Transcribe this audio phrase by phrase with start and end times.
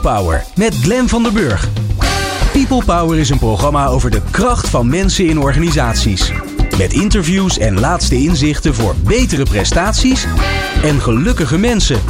[0.00, 1.68] Power met Glen van der Burg.
[2.52, 6.32] People Power is een programma over de kracht van mensen in organisaties.
[6.78, 10.26] Met interviews en laatste inzichten voor betere prestaties
[10.82, 12.00] en gelukkige mensen.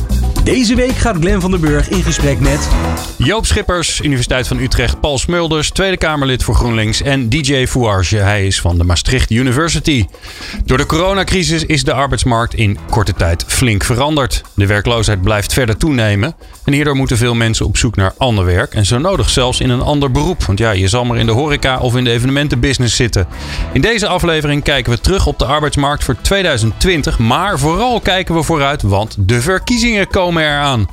[0.48, 2.68] Deze week gaat Glenn van den Burg in gesprek met...
[3.16, 5.00] Joop Schippers, Universiteit van Utrecht.
[5.00, 7.02] Paul Smulders, Tweede Kamerlid voor GroenLinks.
[7.02, 10.06] En DJ Fouarge, hij is van de Maastricht University.
[10.64, 14.42] Door de coronacrisis is de arbeidsmarkt in korte tijd flink veranderd.
[14.54, 16.34] De werkloosheid blijft verder toenemen.
[16.64, 18.74] En hierdoor moeten veel mensen op zoek naar ander werk.
[18.74, 20.44] En zo nodig zelfs in een ander beroep.
[20.44, 23.26] Want ja, je zal maar in de horeca of in de evenementenbusiness zitten.
[23.72, 27.18] In deze aflevering kijken we terug op de arbeidsmarkt voor 2020.
[27.18, 30.86] Maar vooral kijken we vooruit, want de verkiezingen komen eraan.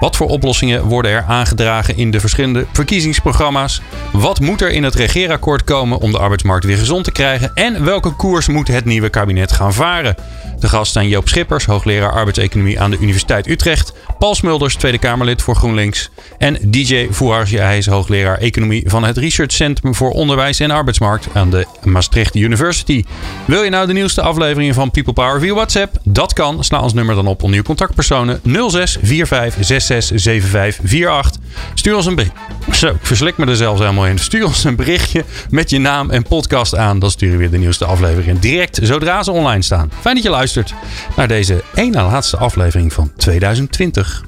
[0.00, 3.80] Wat voor oplossingen worden er aangedragen in de verschillende verkiezingsprogramma's?
[4.12, 7.50] Wat moet er in het regeerakkoord komen om de arbeidsmarkt weer gezond te krijgen?
[7.54, 10.16] En welke koers moet het nieuwe kabinet gaan varen?
[10.58, 13.92] De gast zijn Joop Schippers, hoogleraar arbeidseconomie aan de Universiteit Utrecht.
[14.18, 16.10] Paul Smulders, Tweede Kamerlid voor GroenLinks.
[16.38, 21.28] En DJ Fouarge, hij is hoogleraar economie van het Research Centrum voor Onderwijs en Arbeidsmarkt
[21.32, 23.04] aan de Maastricht University.
[23.44, 25.96] Wil je nou de nieuwste afleveringen van People Power via WhatsApp?
[26.04, 26.64] Dat kan.
[26.64, 31.40] Sla ons nummer dan op onder je contactpersonen 06 45 667548.
[31.74, 32.32] Stuur ons een bericht.
[32.72, 34.18] Zo, ik verslik me er zelfs helemaal in.
[34.18, 36.98] Stuur ons een berichtje met je naam en podcast aan.
[36.98, 39.90] Dan sturen we weer de nieuwste afleveringen direct zodra ze online staan.
[40.00, 40.74] Fijn dat je luistert
[41.16, 44.22] naar deze ene laatste aflevering van 2020.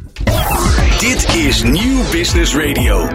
[0.99, 3.09] Dit is Nieuw Business Radio.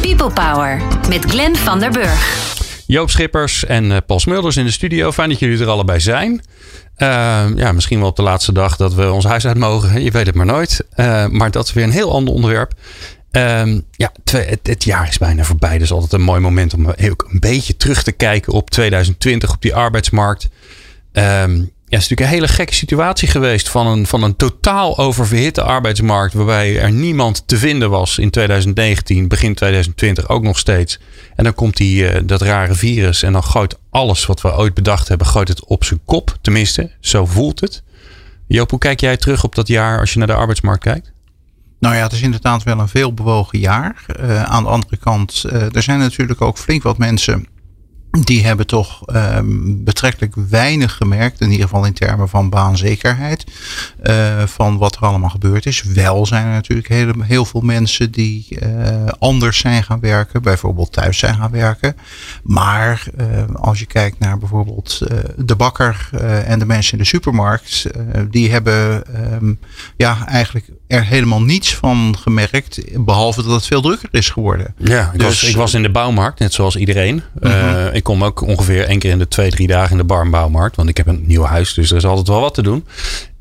[0.00, 2.54] People Power met Glenn van der Burg.
[2.86, 5.12] Joop Schippers en eh, Paul Smulders in de studio.
[5.12, 6.42] Fijn dat jullie er allebei zijn.
[6.98, 10.02] Uh, ja, misschien wel op de laatste dag dat we ons huis uit mogen.
[10.02, 10.86] Je weet het maar nooit.
[10.96, 12.72] Uh, maar dat is weer een heel ander onderwerp.
[13.32, 15.78] Uh, ja, het, het, jaar is bijna voorbij.
[15.78, 19.62] Dus altijd een mooi moment om ook een beetje terug te kijken op 2020, op
[19.62, 20.48] die arbeidsmarkt.
[21.12, 24.98] Um, ja, het is natuurlijk een hele gekke situatie geweest van een, van een totaal
[24.98, 26.34] oververhitte arbeidsmarkt.
[26.34, 30.98] Waarbij er niemand te vinden was in 2019, begin 2020 ook nog steeds.
[31.34, 34.74] En dan komt die, uh, dat rare virus en dan gooit alles wat we ooit
[34.74, 36.38] bedacht hebben, gooit het op zijn kop.
[36.40, 37.82] Tenminste, zo voelt het.
[38.46, 41.12] Joop, hoe kijk jij terug op dat jaar als je naar de arbeidsmarkt kijkt?
[41.78, 44.04] Nou ja, het is inderdaad wel een veel bewogen jaar.
[44.20, 47.46] Uh, aan de andere kant, uh, er zijn natuurlijk ook flink wat mensen
[48.24, 53.44] die hebben toch um, betrekkelijk weinig gemerkt, in ieder geval in termen van baanzekerheid,
[54.02, 55.82] uh, van wat er allemaal gebeurd is.
[55.82, 60.92] Wel zijn er natuurlijk heel, heel veel mensen die uh, anders zijn gaan werken, bijvoorbeeld
[60.92, 61.96] thuis zijn gaan werken.
[62.42, 65.02] Maar uh, als je kijkt naar bijvoorbeeld
[65.36, 66.08] de bakker
[66.44, 67.86] en de mensen in de supermarkt,
[68.30, 69.02] die hebben
[69.32, 69.58] um,
[69.96, 74.74] ja, eigenlijk er helemaal niets van gemerkt, behalve dat het veel drukker is geworden.
[74.78, 77.22] Ja, ik, dus, was, ik was in de bouwmarkt, net zoals iedereen.
[77.40, 77.94] -huh.
[77.94, 80.76] Ik kom ook ongeveer één keer in de twee, drie dagen in de barnbouwmarkt.
[80.76, 82.84] Want ik heb een nieuw huis, dus er is altijd wel wat te doen.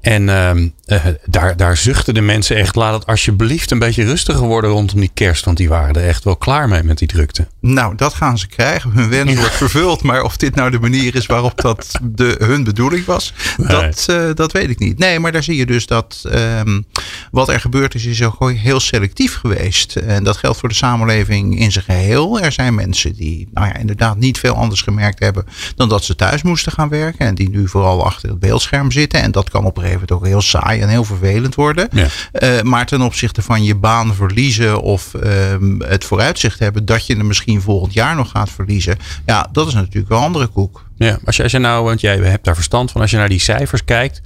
[0.06, 0.52] En uh,
[0.88, 2.76] uh, daar, daar zuchten de mensen echt.
[2.76, 5.46] Laat het alsjeblieft een beetje rustiger worden rondom die kerst.
[5.46, 7.48] Want die waren er echt wel klaar mee met die drukte.
[7.60, 8.92] Nou, dat gaan ze krijgen.
[8.92, 9.38] Hun wens ja.
[9.38, 10.04] wordt vervuld.
[10.04, 13.68] Maar of dit nou de manier is waarop dat de, hun bedoeling was, nee.
[13.68, 14.98] dat, uh, dat weet ik niet.
[14.98, 16.86] Nee, maar daar zie je dus dat um,
[17.32, 19.96] wat er gebeurd is, is ook heel selectief geweest.
[19.96, 22.40] En dat geldt voor de samenleving in zijn geheel.
[22.40, 25.46] Er zijn mensen die nou ja, inderdaad niet veel anders gemerkt hebben
[25.76, 27.28] dan dat ze thuis moesten gaan werken.
[27.28, 29.22] En die nu vooral achter het beeldscherm zitten.
[29.22, 31.90] En dat kan op gegeven moment ook heel saai en heel vervelend worden.
[31.92, 32.08] Ja.
[32.34, 37.16] Uh, maar ten opzichte van je baan verliezen of um, het vooruitzicht hebben dat je
[37.16, 38.98] er misschien volgend jaar nog gaat verliezen.
[39.26, 40.86] Ja, dat is natuurlijk een andere koek.
[40.98, 43.30] Ja, als je, als je nou, want jij hebt daar verstand van, als je naar
[43.30, 44.22] die cijfers kijkt.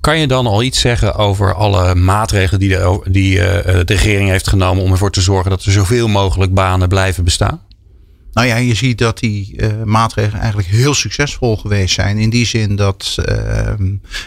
[0.00, 4.28] Kan je dan al iets zeggen over alle maatregelen die de, die, uh, de regering
[4.28, 7.60] heeft genomen om ervoor te zorgen dat er zoveel mogelijk banen blijven bestaan?
[8.32, 12.18] Nou ja, je ziet dat die uh, maatregelen eigenlijk heel succesvol geweest zijn.
[12.18, 13.72] In die zin dat uh,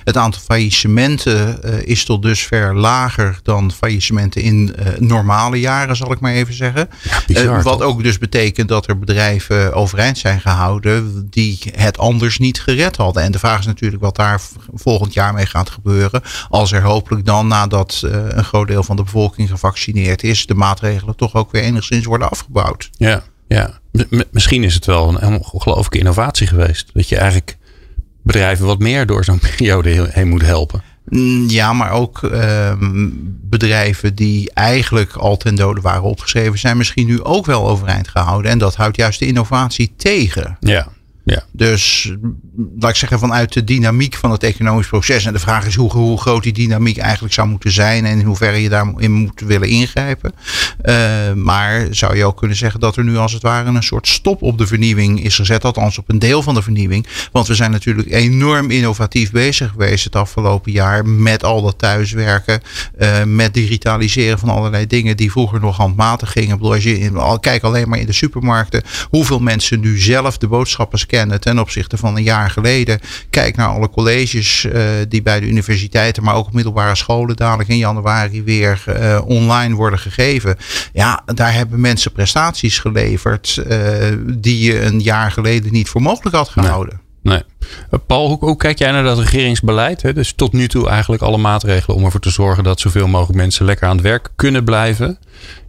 [0.03, 6.19] het aantal faillissementen uh, is tot dusver lager dan faillissementen in normale jaren, zal ik
[6.19, 6.89] maar even zeggen.
[7.03, 12.37] Ja, bizar, wat ook dus betekent dat er bedrijven overeind zijn gehouden die het anders
[12.39, 13.23] niet gered hadden.
[13.23, 14.41] En de vraag is natuurlijk wat daar
[14.73, 16.21] volgend jaar mee gaat gebeuren.
[16.49, 21.15] Als er hopelijk dan, nadat een groot deel van de bevolking gevaccineerd is, de maatregelen
[21.15, 22.89] toch ook weer enigszins worden afgebouwd.
[22.97, 23.23] Ja.
[23.47, 23.79] Ja,
[24.31, 26.89] misschien is het wel een ongelooflijke innovatie geweest.
[26.93, 27.57] Dat je eigenlijk
[28.23, 30.83] bedrijven wat meer door zo'n periode heen moet helpen.
[31.47, 32.73] Ja, maar ook uh,
[33.41, 38.51] bedrijven die eigenlijk al ten dode waren opgeschreven, zijn misschien nu ook wel overeind gehouden.
[38.51, 40.57] En dat houdt juist de innovatie tegen.
[40.59, 40.87] Ja,
[41.25, 41.43] Ja.
[41.51, 42.13] Dus
[42.79, 45.25] laat ik zeggen, vanuit de dynamiek van het economisch proces.
[45.25, 48.05] En de vraag is hoe, hoe groot die dynamiek eigenlijk zou moeten zijn.
[48.05, 50.33] En in hoeverre je daarin moet willen ingrijpen.
[50.83, 54.07] Uh, maar zou je ook kunnen zeggen dat er nu als het ware een soort
[54.07, 55.63] stop op de vernieuwing is gezet.
[55.63, 57.07] Althans op een deel van de vernieuwing.
[57.31, 61.05] Want we zijn natuurlijk enorm innovatief bezig geweest het afgelopen jaar.
[61.05, 62.61] Met al dat thuiswerken.
[62.99, 66.61] Uh, met digitaliseren van allerlei dingen die vroeger nog handmatig gingen.
[66.61, 68.83] Als je kijk alleen maar in de supermarkten.
[69.09, 70.99] Hoeveel mensen nu zelf de boodschappen
[71.39, 72.99] ten opzichte van een jaar geleden.
[73.29, 77.69] Kijk naar alle colleges uh, die bij de universiteiten, maar ook op middelbare scholen dadelijk
[77.69, 80.57] in januari weer uh, online worden gegeven.
[80.93, 83.77] Ja, daar hebben mensen prestaties geleverd uh,
[84.37, 87.01] die je een jaar geleden niet voor mogelijk had gehouden.
[87.21, 87.43] Nee.
[87.89, 87.99] nee.
[88.07, 90.01] Paul, hoe, hoe, kijk jij naar dat regeringsbeleid?
[90.01, 90.13] Hè?
[90.13, 93.65] Dus tot nu toe eigenlijk alle maatregelen om ervoor te zorgen dat zoveel mogelijk mensen
[93.65, 95.19] lekker aan het werk kunnen blijven.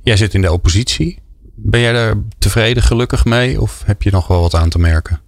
[0.02, 1.19] Jij zit in de oppositie.
[1.54, 3.60] Ben jij daar tevreden, gelukkig mee?
[3.60, 5.20] Of heb je nog wel wat aan te merken?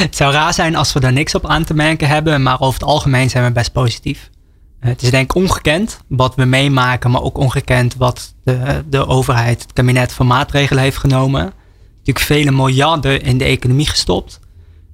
[0.00, 2.80] Het zou raar zijn als we daar niks op aan te merken hebben, maar over
[2.80, 4.30] het algemeen zijn we best positief.
[4.78, 9.62] Het is denk ik ongekend wat we meemaken, maar ook ongekend wat de, de overheid,
[9.62, 11.52] het kabinet van maatregelen heeft genomen.
[11.98, 14.40] Natuurlijk vele miljarden in de economie gestopt.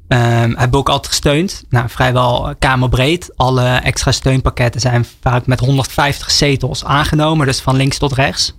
[0.09, 1.65] Um, hebben ook altijd gesteund.
[1.69, 3.33] Nou, vrijwel kamerbreed.
[3.37, 8.57] Alle extra steunpakketten zijn vaak met 150 zetels aangenomen, dus van links tot rechts.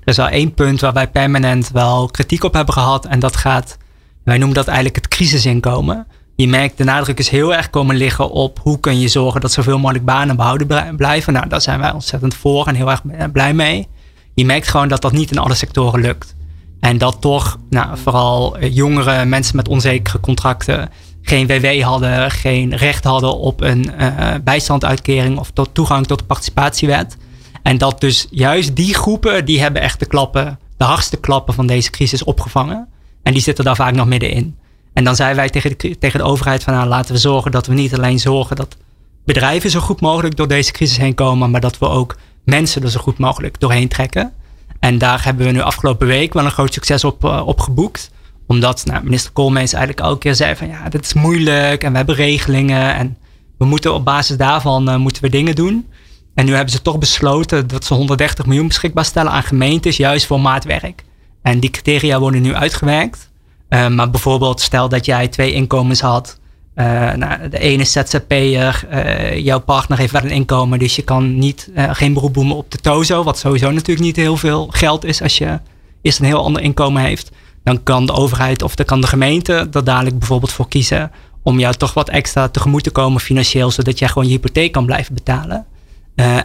[0.00, 3.36] Er is wel één punt waar wij permanent wel kritiek op hebben gehad en dat
[3.36, 3.76] gaat
[4.24, 6.06] wij noemen dat eigenlijk het crisisinkomen.
[6.36, 9.52] Je merkt, de nadruk is heel erg komen liggen op hoe kun je zorgen dat
[9.52, 11.32] zoveel mogelijk banen behouden blijven.
[11.32, 13.88] Nou, daar zijn wij ontzettend voor en heel erg blij mee.
[14.34, 16.34] Je merkt gewoon dat dat niet in alle sectoren lukt.
[16.80, 20.90] En dat toch nou, vooral eh, jongere mensen met onzekere contracten
[21.22, 26.24] geen WW hadden, geen recht hadden op een uh, bijstandsuitkering of tot toegang tot de
[26.24, 27.16] participatiewet.
[27.62, 31.66] En dat dus juist die groepen, die hebben echt de klappen, de hardste klappen van
[31.66, 32.88] deze crisis opgevangen.
[33.24, 34.56] En die zitten daar vaak nog middenin.
[34.92, 37.66] En dan zeiden wij tegen de, tegen de overheid van nou, laten we zorgen dat
[37.66, 38.76] we niet alleen zorgen dat
[39.24, 42.90] bedrijven zo goed mogelijk door deze crisis heen komen, maar dat we ook mensen er
[42.90, 44.32] zo goed mogelijk doorheen trekken.
[44.80, 48.10] En daar hebben we nu afgelopen week wel een groot succes op, uh, op geboekt.
[48.46, 51.96] Omdat nou, minister Koolmees eigenlijk elke keer zei van ja, dit is moeilijk en we
[51.96, 53.16] hebben regelingen en
[53.58, 55.88] we moeten op basis daarvan uh, moeten we dingen doen.
[56.34, 60.26] En nu hebben ze toch besloten dat ze 130 miljoen beschikbaar stellen aan gemeentes juist
[60.26, 61.04] voor maatwerk.
[61.44, 63.30] En die criteria worden nu uitgewerkt.
[63.68, 66.38] Uh, maar bijvoorbeeld, stel dat jij twee inkomens had.
[66.74, 71.38] Uh, nou, de ene ZZP'er, uh, jouw partner heeft wel een inkomen, dus je kan
[71.38, 75.22] niet, geen beroep doen op de TOZO, wat sowieso natuurlijk niet heel veel geld is
[75.22, 75.60] als je
[76.02, 77.30] eerst een heel ander inkomen heeft.
[77.64, 81.10] Dan kan de overheid of dan kan de gemeente er dadelijk bijvoorbeeld voor kiezen
[81.42, 84.86] om jou toch wat extra tegemoet te komen financieel, zodat jij gewoon je hypotheek kan
[84.86, 85.66] blijven betalen.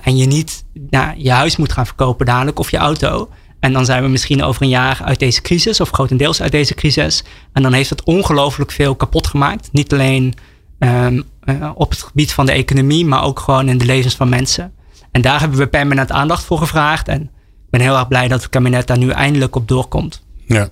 [0.01, 3.29] en je niet nou, je huis moet gaan verkopen dadelijk of je auto.
[3.59, 6.73] En dan zijn we misschien over een jaar uit deze crisis, of grotendeels uit deze
[6.73, 7.23] crisis.
[7.53, 9.69] En dan heeft het ongelooflijk veel kapot gemaakt.
[9.71, 10.33] Niet alleen
[10.79, 14.29] um, uh, op het gebied van de economie, maar ook gewoon in de levens van
[14.29, 14.73] mensen.
[15.11, 17.07] En daar hebben we permanent aandacht voor gevraagd.
[17.07, 20.23] En ik ben heel erg blij dat het kabinet daar nu eindelijk op doorkomt.
[20.45, 20.69] Ja,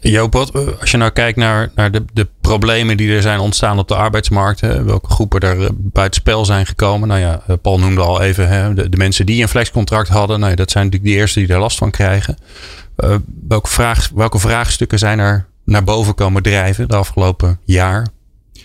[0.00, 0.34] Joop,
[0.80, 3.94] als je nou kijkt naar, naar de, de problemen die er zijn ontstaan op de
[3.94, 7.08] arbeidsmarkt, hè, welke groepen er eh, buitenspel zijn gekomen.
[7.08, 10.38] Nou ja, eh, Paul noemde al even hè, de, mensen die een flexcontract hadden.
[10.38, 12.36] Nou ja, dat zijn natuurlijk de eerste die er last van krijgen.
[13.48, 18.06] Welke, vraag, welke vraagstukken zijn er naar boven komen drijven de afgelopen jaar,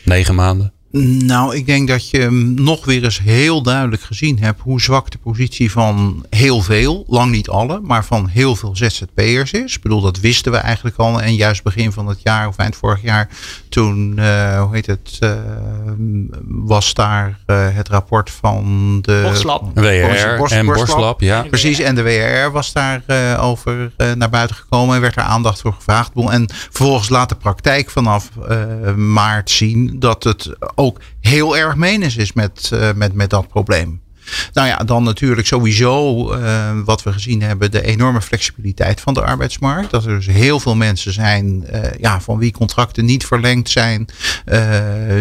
[0.04, 0.74] negen maanden?
[1.05, 5.17] Nou, ik denk dat je nog weer eens heel duidelijk gezien hebt hoe zwak de
[5.17, 9.75] positie van heel veel, lang niet alle, maar van heel veel ZZP'ers is.
[9.75, 11.21] Ik bedoel, dat wisten we eigenlijk al.
[11.21, 13.29] En juist begin van het jaar of eind vorig jaar,
[13.69, 15.31] toen, uh, hoe heet het, uh,
[16.47, 19.71] was daar uh, het rapport van de Borslab.
[19.73, 21.41] WR en Borslab, ja.
[21.41, 23.03] Precies, en de WR was daar
[23.39, 26.11] over naar buiten gekomen en werd er aandacht voor gevraagd.
[26.30, 28.30] En vervolgens laat de praktijk vanaf
[28.95, 30.86] maart zien dat het ook
[31.19, 34.01] heel erg menens is met, uh, met, met dat probleem.
[34.53, 39.21] Nou ja, dan natuurlijk sowieso uh, wat we gezien hebben, de enorme flexibiliteit van de
[39.21, 39.91] arbeidsmarkt.
[39.91, 44.07] Dat er dus heel veel mensen zijn uh, ja, van wie contracten niet verlengd zijn,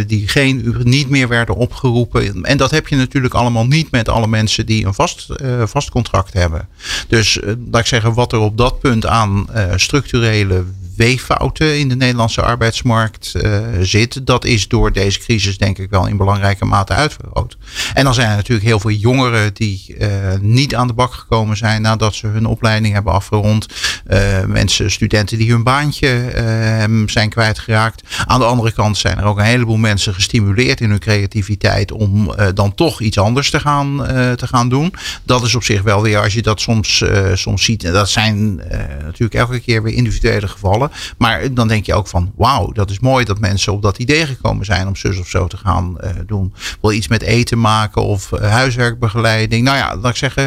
[0.07, 2.45] die geen, niet meer werden opgeroepen.
[2.45, 5.27] En dat heb je natuurlijk allemaal niet met alle mensen die een vast,
[5.65, 6.69] vast contract hebben.
[7.09, 9.47] Dus laat ik zeggen, wat er op dat punt aan
[9.77, 10.65] structurele
[10.97, 14.27] weeffouten in de Nederlandse arbeidsmarkt uh, zit.
[14.27, 17.57] Dat is door deze crisis denk ik wel in belangrijke mate uitvergroot.
[17.95, 20.09] En dan zijn er natuurlijk heel veel jongeren die uh,
[20.41, 23.67] niet aan de bak gekomen zijn nadat ze hun opleiding hebben afgerond.
[24.09, 26.05] Uh, mensen, studenten die hun baantje
[27.07, 28.03] zijn kwijtgeraakt.
[28.27, 32.35] Aan de andere kant zijn er ook een heleboel mensen gestimuleerd in hun creativiteit om
[32.55, 33.97] dan toch iets anders te gaan,
[34.37, 34.95] te gaan doen.
[35.23, 38.57] Dat is op zich wel weer, als je dat soms, soms ziet, dat zijn
[39.03, 40.86] natuurlijk elke keer weer individuele gevallen
[41.19, 44.27] Maar dan denk je ook van, wauw, dat is mooi dat mensen op dat idee
[44.27, 46.55] gekomen zijn om zus of zo te gaan doen.
[46.81, 49.65] Wil iets met eten maken of huiswerkbegeleiding.
[49.65, 50.45] Nou ja, laat ik zeggen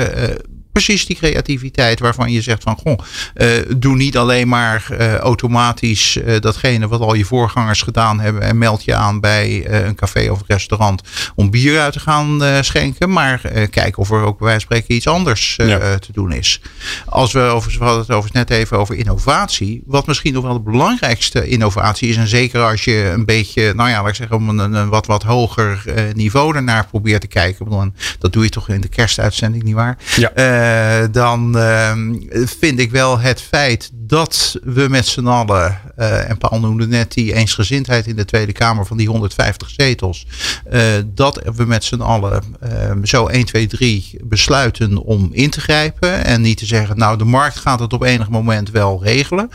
[0.71, 2.99] precies die creativiteit waarvan je zegt van goh,
[3.35, 3.47] uh,
[3.77, 8.57] doe niet alleen maar uh, automatisch uh, datgene wat al je voorgangers gedaan hebben en
[8.57, 11.01] meld je aan bij een café of restaurant
[11.35, 14.95] om bier uit te gaan schenken, maar kijk of er ook bij wijze van spreken
[14.95, 15.97] iets anders ja.
[15.99, 16.61] te doen is.
[17.05, 20.53] Als we over, we hadden het over, net even over innovatie, wat misschien nog wel
[20.53, 24.35] de belangrijkste innovatie is en zeker als je een beetje, nou ja, laat ik zeggen,
[24.35, 25.83] om een, een wat, wat hoger
[26.13, 29.97] niveau ernaar probeert te kijken, dat doe je toch in de kerstuitzending, niet waar?
[30.15, 30.31] Ja.
[30.59, 36.37] Eh, dan ehm, vind ik wel het feit dat we met z'n allen, uh, en
[36.37, 40.25] Paul noemde net die eensgezindheid in de Tweede Kamer van die 150 zetels,
[40.71, 45.61] uh, dat we met z'n allen ehm, zo 1, 2, 3 besluiten om in te
[45.61, 49.49] grijpen en niet te zeggen, nou de markt gaat het op enig moment wel regelen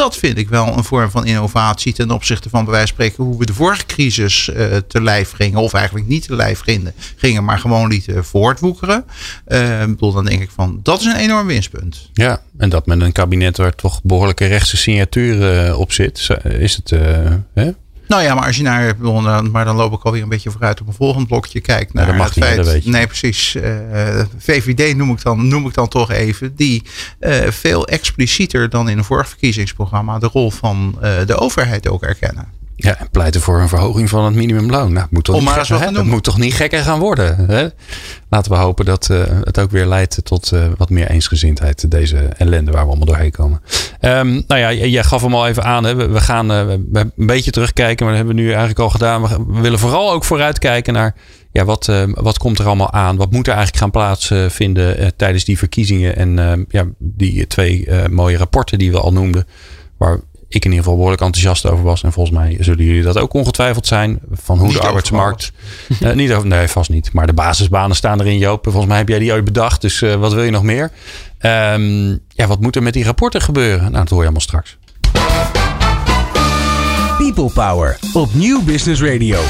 [0.00, 3.24] dat vind ik wel een vorm van innovatie ten opzichte van bij wijze van spreken
[3.24, 5.60] hoe we de vorige crisis uh, te lijf gingen.
[5.60, 9.04] Of eigenlijk niet te lijf gingen, gingen maar gewoon lieten voortwoekeren.
[9.48, 12.10] Uh, bedoel, dan denk ik van dat is een enorm winstpunt.
[12.12, 16.76] Ja, en dat met een kabinet waar toch behoorlijke rechtse signatuur uh, op zit, is
[16.76, 16.90] het.
[17.54, 17.70] Hè?
[18.10, 18.96] Nou ja, maar als je naar,
[19.50, 21.60] maar dan loop ik alweer een beetje vooruit op een volgend blokje.
[21.60, 22.86] Kijk naar het feit.
[22.86, 23.54] nee, precies.
[23.54, 26.56] Uh, VVD noem ik, dan, noem ik dan toch even.
[26.56, 26.82] Die
[27.20, 32.02] uh, veel explicieter dan in een vorig verkiezingsprogramma de rol van uh, de overheid ook
[32.02, 32.59] erkennen.
[32.82, 34.92] Ja, en pleiten voor een verhoging van het minimumloon.
[34.92, 37.36] Nou, moet toch Om niet, maar dat moet toch niet gekker gaan worden.
[37.46, 37.68] Hè?
[38.28, 41.90] Laten we hopen dat uh, het ook weer leidt tot uh, wat meer eensgezindheid.
[41.90, 43.60] Deze ellende waar we allemaal doorheen komen.
[44.00, 45.84] Um, nou ja, jij gaf hem al even aan.
[45.84, 45.94] Hè?
[45.94, 48.06] We, we gaan uh, we een beetje terugkijken.
[48.06, 49.22] Maar dat hebben we nu eigenlijk al gedaan.
[49.22, 51.14] We, we willen vooral ook vooruitkijken naar...
[51.52, 53.16] Ja, wat, wat komt er allemaal aan?
[53.16, 56.16] Wat moet er eigenlijk gaan plaatsvinden tijdens die verkiezingen?
[56.16, 59.46] En ja, die twee mooie rapporten die we al noemden.
[59.98, 60.20] Waar
[60.50, 62.02] ik in ieder geval behoorlijk enthousiast over was.
[62.02, 64.20] En volgens mij zullen jullie dat ook ongetwijfeld zijn.
[64.32, 65.52] Van hoe de arbeidsmarkt.
[66.02, 67.12] Uh, niet over, nee, vast niet.
[67.12, 68.64] Maar de basisbanen staan erin, Joop.
[68.64, 69.80] Volgens mij heb jij die ooit bedacht.
[69.80, 70.90] Dus uh, wat wil je nog meer?
[71.40, 73.80] Um, ja, wat moet er met die rapporten gebeuren?
[73.80, 74.78] Nou, dat hoor je allemaal straks.
[77.18, 79.40] People Power op Nieuw Business Radio.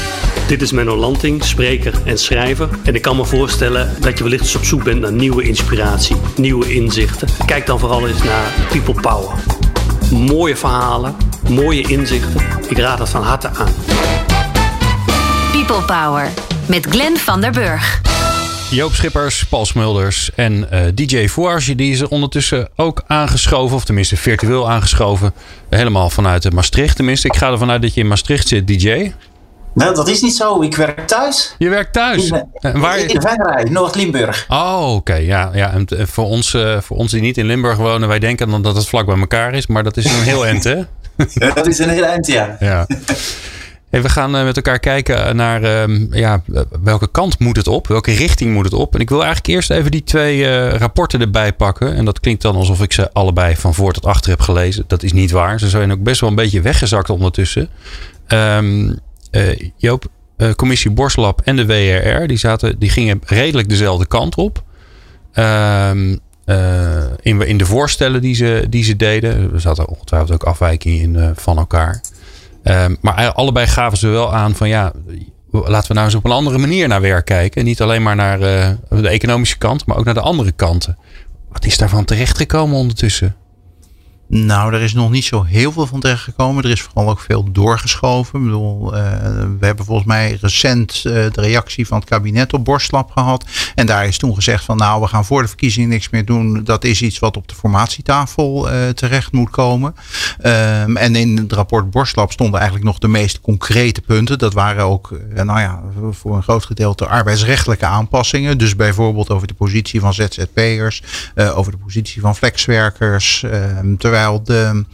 [0.47, 2.69] Dit is Menno Lanting, spreker en schrijver.
[2.83, 6.15] En ik kan me voorstellen dat je wellicht eens op zoek bent naar nieuwe inspiratie,
[6.35, 7.27] nieuwe inzichten.
[7.45, 9.60] Kijk dan vooral eens naar People Power
[10.11, 11.15] mooie verhalen,
[11.49, 12.41] mooie inzichten.
[12.69, 13.73] Ik raad het van harte aan.
[15.51, 16.29] People Power
[16.65, 18.01] met Glenn van der Burg.
[18.71, 23.75] Joop Schippers, Paul Smulders en uh, eh, DJ Fouarge, die is er ondertussen ook aangeschoven,
[23.75, 25.33] of tenminste virtueel aangeschoven.
[25.69, 26.95] Helemaal vanuit Maastricht.
[26.95, 29.11] Tenminste, ik ga ervan uit dat je in Maastricht zit, DJ.
[29.73, 30.61] Nou, dat is niet zo.
[30.61, 31.55] Ik werk thuis.
[31.57, 32.29] Je werkt thuis?
[32.29, 32.99] In, uh, waar...
[32.99, 34.45] in de Noord-Limburg.
[34.49, 35.15] Oh, oké.
[35.15, 35.71] Ja, ja.
[35.71, 38.61] En eh, voor ons, uh, voor ons die niet in Limburg wonen, wij denken dan
[38.61, 39.67] dat het vlak bij elkaar is.
[39.67, 40.75] Maar dat is een heel eind, hè?
[41.53, 42.57] dat is een heel eind, ja.
[42.59, 42.87] ja.
[43.89, 46.41] Hey, we gaan met elkaar kijken naar uh, ja,
[46.83, 47.87] welke kant moet het op?
[47.87, 48.93] Welke richting moet het op?
[48.95, 51.95] En ik wil eigenlijk eerst even die twee rapporten erbij pakken.
[51.95, 54.83] En dat klinkt dan alsof ik ze allebei van voor tot achter heb gelezen.
[54.87, 55.59] Dat is niet waar.
[55.59, 57.69] Ze zijn ook best wel een beetje weggezakt ondertussen.
[58.27, 58.95] Um, uh,
[59.75, 60.05] Joop,
[60.37, 64.63] uh, commissie Borslab en de WRR, die, zaten, die gingen redelijk dezelfde kant op.
[65.33, 69.53] Um, uh, in, in de voorstellen die ze, die ze deden.
[69.53, 72.01] Er zaten ongetwijfeld ook afwijkingen in van elkaar.
[72.63, 74.91] Um, maar allebei gaven ze wel aan van ja,
[75.51, 77.65] laten we nou eens op een andere manier naar werk kijken.
[77.65, 78.39] Niet alleen maar naar
[78.89, 80.97] de economische kant, maar ook naar de andere kanten.
[81.51, 83.35] Wat is daarvan terechtgekomen ondertussen?
[84.33, 86.63] Nou, er is nog niet zo heel veel van terecht gekomen.
[86.63, 88.39] Er is vooral ook veel doorgeschoven.
[88.39, 89.01] Ik bedoel, uh,
[89.59, 93.45] we hebben volgens mij recent uh, de reactie van het kabinet op Borstlap gehad.
[93.75, 96.63] En daar is toen gezegd van nou, we gaan voor de verkiezingen niks meer doen.
[96.63, 99.95] Dat is iets wat op de formatietafel uh, terecht moet komen.
[100.45, 104.39] Um, en in het rapport Borstlap stonden eigenlijk nog de meest concrete punten.
[104.39, 108.57] Dat waren ook, nou ja, voor een groot gedeelte arbeidsrechtelijke aanpassingen.
[108.57, 111.03] Dus bijvoorbeeld over de positie van ZZP'ers,
[111.35, 113.43] over de positie van flexwerkers.
[113.43, 114.85] Ehm, terwijl terwijl de,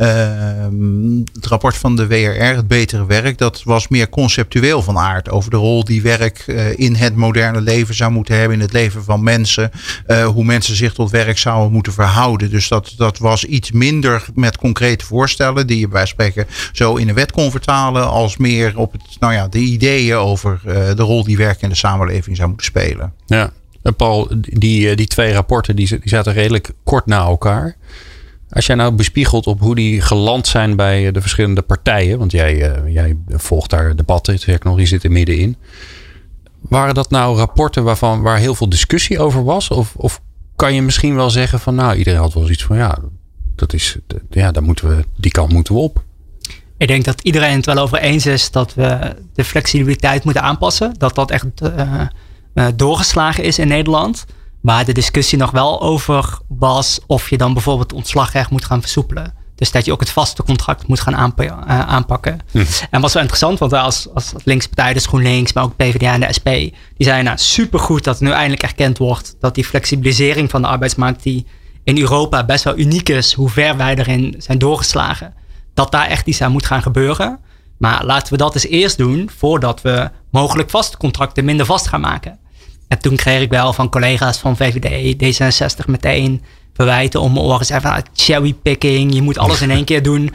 [0.00, 5.30] uh, het rapport van de WRR, het betere werk, dat was meer conceptueel van aard.
[5.30, 8.72] Over de rol die werk uh, in het moderne leven zou moeten hebben, in het
[8.72, 9.70] leven van mensen.
[10.06, 12.50] Uh, hoe mensen zich tot werk zouden moeten verhouden.
[12.50, 17.08] Dus dat, dat was iets minder met concrete voorstellen die je bij spreken zo in
[17.08, 18.08] een wet kon vertalen.
[18.08, 21.68] Als meer op het, nou ja, de ideeën over uh, de rol die werk in
[21.68, 23.12] de samenleving zou moeten spelen.
[23.26, 23.52] Ja.
[23.96, 27.76] Paul, die, die twee rapporten die, die zaten redelijk kort na elkaar.
[28.50, 32.76] Als jij nou bespiegelt op hoe die geland zijn bij de verschillende partijen, want jij,
[32.84, 35.56] uh, jij volgt daar debatten, technologie zit er middenin.
[36.60, 39.68] Waren dat nou rapporten waarvan, waar heel veel discussie over was?
[39.68, 40.20] Of, of
[40.56, 42.98] kan je misschien wel zeggen van nou, iedereen had wel zoiets van ja,
[43.54, 43.96] Dat is,
[44.30, 46.04] ja, daar moeten we, die kant moeten we op.
[46.78, 50.94] Ik denk dat iedereen het wel over eens is dat we de flexibiliteit moeten aanpassen.
[50.98, 54.24] Dat dat echt uh, doorgeslagen is in Nederland.
[54.66, 59.34] Waar de discussie nog wel over was of je dan bijvoorbeeld ontslagrecht moet gaan versoepelen.
[59.54, 62.40] Dus dat je ook het vaste contract moet gaan uh, aanpakken.
[62.50, 62.64] Hm.
[62.90, 66.20] En was wel interessant, want als, als linkse partij, dus GroenLinks, maar ook PvdA en
[66.20, 70.50] de SP, die zeiden nou supergoed dat het nu eindelijk erkend wordt dat die flexibilisering
[70.50, 71.46] van de arbeidsmarkt die
[71.84, 75.34] in Europa best wel uniek is, hoe ver wij erin zijn doorgeslagen,
[75.74, 77.38] dat daar echt iets aan moet gaan gebeuren.
[77.78, 82.00] Maar laten we dat eens eerst doen voordat we mogelijk vaste contracten minder vast gaan
[82.00, 82.38] maken.
[82.88, 86.42] En toen kreeg ik wel van collega's van VVD, D66 meteen
[86.76, 87.66] verwijten om mijn oren.
[87.66, 90.30] Zeiden van ah, cherrypicking, je moet alles in één keer doen.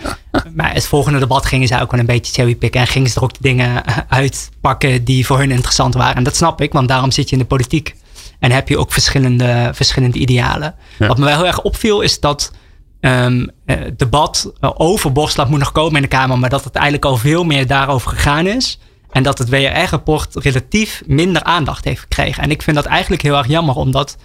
[0.56, 2.82] Maar het volgende debat gingen ze ook wel een beetje cherrypicken.
[2.82, 6.16] En gingen ze er ook de dingen uitpakken die voor hun interessant waren.
[6.16, 7.96] En dat snap ik, want daarom zit je in de politiek.
[8.40, 10.76] En heb je ook verschillende, verschillende idealen.
[10.98, 12.52] Wat me wel heel erg opviel is dat
[13.00, 13.50] um,
[13.98, 16.40] debat over Borslap moet nog komen in de Kamer.
[16.40, 18.80] Maar dat het eigenlijk al veel meer daarover gegaan is.
[19.12, 22.44] En dat het WRR-rapport relatief minder aandacht heeft gekregen.
[22.44, 24.18] En ik vind dat eigenlijk heel erg jammer, omdat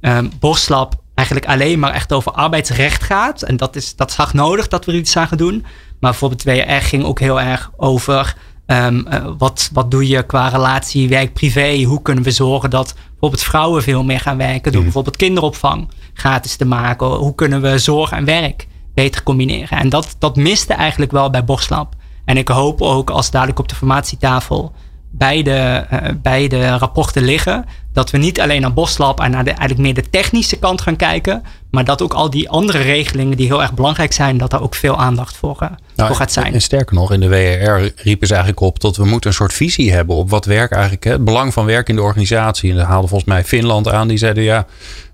[0.00, 3.42] um, Borslap eigenlijk alleen maar echt over arbeidsrecht gaat.
[3.42, 5.64] En dat is, dat is hard nodig dat we er iets aan gaan doen.
[6.00, 10.48] Maar bijvoorbeeld WR ging ook heel erg over um, uh, wat, wat doe je qua
[10.48, 11.82] relatie werk-privé.
[11.82, 14.62] Hoe kunnen we zorgen dat bijvoorbeeld vrouwen veel meer gaan werken.
[14.62, 14.82] Door mhm.
[14.82, 17.06] bijvoorbeeld kinderopvang gratis te maken.
[17.06, 18.66] Hoe kunnen we zorg en werk
[18.96, 19.78] beter combineren.
[19.78, 21.94] En dat, dat miste eigenlijk wel bij Borslab.
[22.26, 24.72] En ik hoop ook als dadelijk op de formatietafel
[25.10, 27.64] beide, uh, beide rapporten liggen.
[27.92, 30.96] Dat we niet alleen naar Boslab en naar de, eigenlijk meer de technische kant gaan
[30.96, 31.42] kijken.
[31.70, 34.74] Maar dat ook al die andere regelingen die heel erg belangrijk zijn, dat daar ook
[34.74, 36.54] veel aandacht voor, uh, nou, voor gaat zijn.
[36.54, 39.52] En sterker nog, in de WRR riepen ze eigenlijk op dat we moeten een soort
[39.52, 42.70] visie hebben op wat werk eigenlijk, hè, het belang van werk in de organisatie.
[42.70, 44.08] En daar haalde volgens mij Finland aan.
[44.08, 44.66] Die zeiden ja,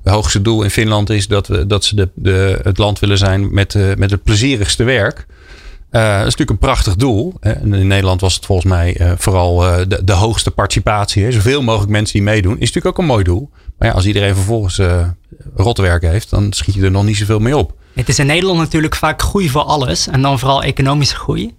[0.02, 3.18] het hoogste doel in Finland is dat, we, dat ze de, de, het land willen
[3.18, 5.26] zijn met, uh, met het plezierigste werk.
[5.92, 7.34] Uh, dat is natuurlijk een prachtig doel.
[7.40, 7.60] Hè.
[7.60, 11.24] In Nederland was het volgens mij uh, vooral uh, de, de, hoogste participatie.
[11.24, 11.32] Hè.
[11.32, 12.52] Zoveel mogelijk mensen die meedoen.
[12.52, 13.50] Is natuurlijk ook een mooi doel.
[13.78, 14.80] Maar ja, als iedereen vervolgens
[15.54, 17.74] rotwerk heeft, dan schiet je er nog niet zoveel mee op.
[17.94, 20.06] Het is in Nederland natuurlijk vaak groei voor alles.
[20.06, 21.54] En dan vooral economische groei.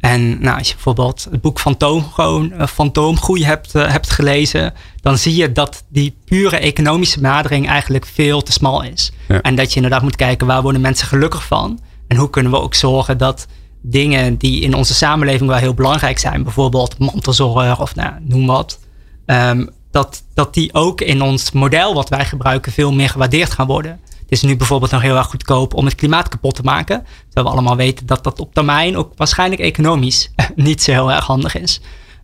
[0.00, 5.36] En nou, als je bijvoorbeeld het boek Fantoom, gewoon, Fantoomgroei hebt, hebt gelezen, dan zie
[5.36, 9.12] je dat die pure economische benadering eigenlijk veel te smal is.
[9.28, 9.40] Ja.
[9.40, 11.80] En dat je inderdaad moet kijken waar worden mensen gelukkig van.
[12.08, 13.46] En hoe kunnen we ook zorgen dat
[13.88, 18.78] dingen die in onze samenleving wel heel belangrijk zijn, bijvoorbeeld mantelzorg of nou, noem wat,
[19.26, 23.66] um, dat, dat die ook in ons model wat wij gebruiken veel meer gewaardeerd gaan
[23.66, 24.00] worden.
[24.08, 27.04] Het is nu bijvoorbeeld nog heel erg goedkoop om het klimaat kapot te maken.
[27.24, 31.26] Terwijl we allemaal weten dat dat op termijn ook waarschijnlijk economisch niet zo heel erg
[31.26, 31.80] handig is.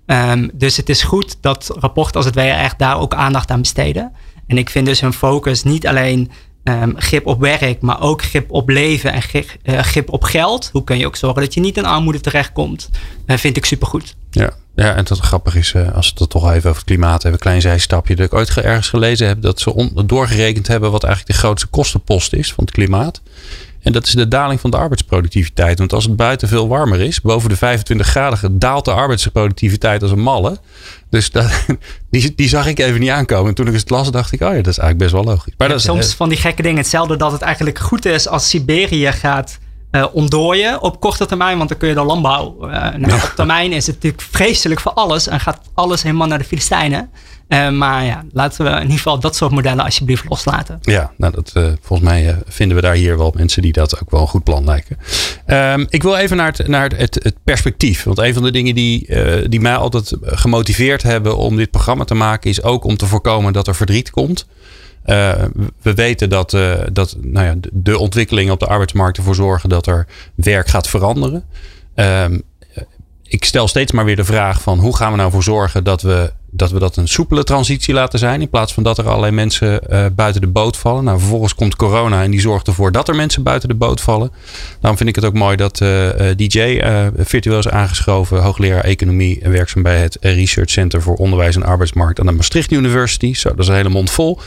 [0.07, 3.61] Um, dus het is goed dat rapporten als het WR echt daar ook aandacht aan
[3.61, 4.13] besteden.
[4.47, 6.31] En ik vind dus hun focus niet alleen
[6.65, 10.69] um, grip op werk, maar ook grip op leven en grip, uh, grip, op geld.
[10.73, 12.91] Hoe kun je ook zorgen dat je niet in armoede terechtkomt?
[13.27, 14.15] Uh, vind ik supergoed.
[14.31, 14.53] Ja.
[14.75, 17.41] Ja, en dat grappig is, uh, als we het toch even over het klimaat hebben,
[17.41, 18.17] klein zijstapje.
[18.17, 22.33] Dat ik ooit ergens gelezen heb dat ze doorgerekend hebben wat eigenlijk de grootste kostenpost
[22.33, 23.23] is van het klimaat.
[23.83, 25.79] En dat is de daling van de arbeidsproductiviteit.
[25.79, 30.11] Want als het buiten veel warmer is, boven de 25 graden, daalt de arbeidsproductiviteit als
[30.11, 30.59] een malle.
[31.11, 31.51] Dus dat,
[32.11, 33.49] die, die zag ik even niet aankomen.
[33.49, 35.55] En toen ik het las, dacht ik, oh ja, dat is eigenlijk best wel logisch.
[35.57, 36.79] Maar dat is, soms van die gekke dingen.
[36.79, 39.59] Hetzelfde dat het eigenlijk goed is als Siberië gaat
[39.93, 42.57] uh, ontdooien op korte termijn, want dan kun je de landbouw.
[42.61, 43.15] Uh, nou, ja.
[43.15, 47.11] Op termijn is het natuurlijk vreselijk voor alles en gaat alles helemaal naar de Filistijnen.
[47.53, 50.79] Uh, maar ja, laten we in ieder geval dat soort modellen alsjeblieft loslaten.
[50.81, 54.21] Ja, nou dat, volgens mij vinden we daar hier wel mensen die dat ook wel
[54.21, 54.99] een goed plan lijken.
[55.47, 58.03] Um, ik wil even naar, het, naar het, het, perspectief.
[58.03, 59.09] Want een van de dingen die,
[59.49, 63.53] die mij altijd gemotiveerd hebben om dit programma te maken, is ook om te voorkomen
[63.53, 64.47] dat er verdriet komt.
[65.83, 66.57] We weten dat,
[66.93, 71.45] dat nou ja, de ontwikkelingen op de arbeidsmarkt ervoor zorgen dat er werk gaat veranderen.
[71.97, 72.25] Uh,
[73.23, 76.03] ik stel steeds maar weer de vraag van hoe gaan we nou voor zorgen dat
[76.03, 78.41] we dat, we dat een soepele transitie laten zijn.
[78.41, 81.05] In plaats van dat er allerlei mensen uh, buiten de boot vallen.
[81.05, 84.31] Nou, vervolgens komt corona en die zorgt ervoor dat er mensen buiten de boot vallen.
[84.81, 86.81] Daarom vind ik het ook mooi dat uh, DJ
[87.17, 88.43] virtueel is aangeschoven.
[88.43, 92.71] Hoogleraar economie en werkzaam bij het Research Center voor Onderwijs en Arbeidsmarkt aan de Maastricht
[92.71, 93.35] University.
[93.35, 94.41] Zo, dat is een hele mond vol.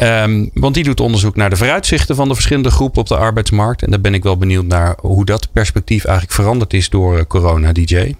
[0.00, 3.82] Um, want die doet onderzoek naar de vooruitzichten van de verschillende groepen op de arbeidsmarkt.
[3.82, 7.72] En daar ben ik wel benieuwd naar hoe dat perspectief eigenlijk veranderd is door corona,
[7.72, 8.14] DJ.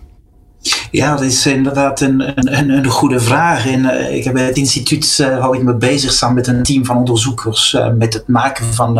[0.90, 3.66] Ja, dat is inderdaad een, een, een goede vraag.
[3.66, 6.62] En, uh, ik heb bij het instituut uh, hou ik me bezig samen met een
[6.62, 8.98] team van onderzoekers uh, met het maken van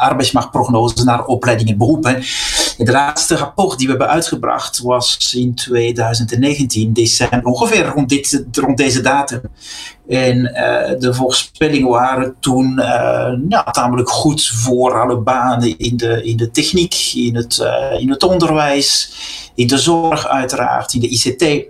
[0.00, 2.22] arbeidsmarktprognoses naar opleidingen en beroepen.
[2.84, 8.76] De laatste rapport die we hebben uitgebracht was in 2019, december, ongeveer rond, dit, rond
[8.76, 9.40] deze datum.
[10.08, 10.42] En
[10.98, 12.74] de voorspellingen waren toen
[13.48, 17.66] ja, tamelijk goed voor alle banen in de, in de techniek, in het,
[17.98, 19.12] in het onderwijs,
[19.54, 21.68] in de zorg uiteraard, in de ICT.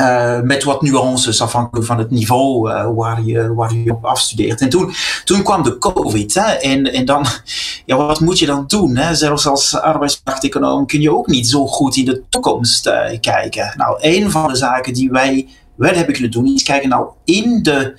[0.00, 4.60] Uh, met wat nuances afhankelijk van het niveau uh, waar, je, waar je op afstudeert.
[4.60, 4.92] En toen,
[5.24, 6.34] toen kwam de COVID.
[6.34, 7.26] Hè, en, en dan,
[7.86, 8.96] ja, wat moet je dan doen?
[8.96, 9.14] Hè?
[9.14, 13.74] Zelfs als arbeidsmarkteconoom kun je ook niet zo goed in de toekomst uh, kijken.
[13.76, 17.62] Nou, een van de zaken die wij wel hebben kunnen doen, is kijken nou in
[17.62, 17.98] de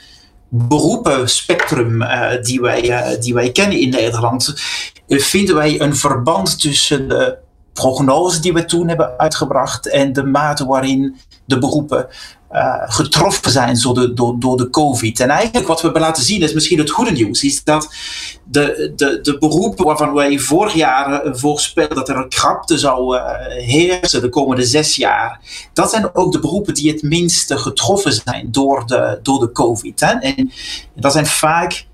[0.49, 2.03] beroepenspectrum
[2.41, 4.53] die, wij, die wij kennen in Nederland,
[5.07, 7.37] vinden wij een verband tussen de
[7.73, 11.15] prognose die we toen hebben uitgebracht en de mate waarin
[11.49, 12.07] de beroepen
[12.51, 15.19] uh, getroffen zijn door de, door, door de COVID.
[15.19, 17.93] En eigenlijk wat we hebben laten zien is misschien het goede nieuws, is dat
[18.43, 23.15] de, de, de beroepen waarvan wij vorig jaar uh, voorspelden dat er een krapte zou
[23.15, 25.39] uh, heersen de komende zes jaar,
[25.73, 29.99] dat zijn ook de beroepen die het minste getroffen zijn door de, door de COVID.
[29.99, 30.11] Hè?
[30.11, 30.51] En
[30.95, 31.87] dat zijn vaak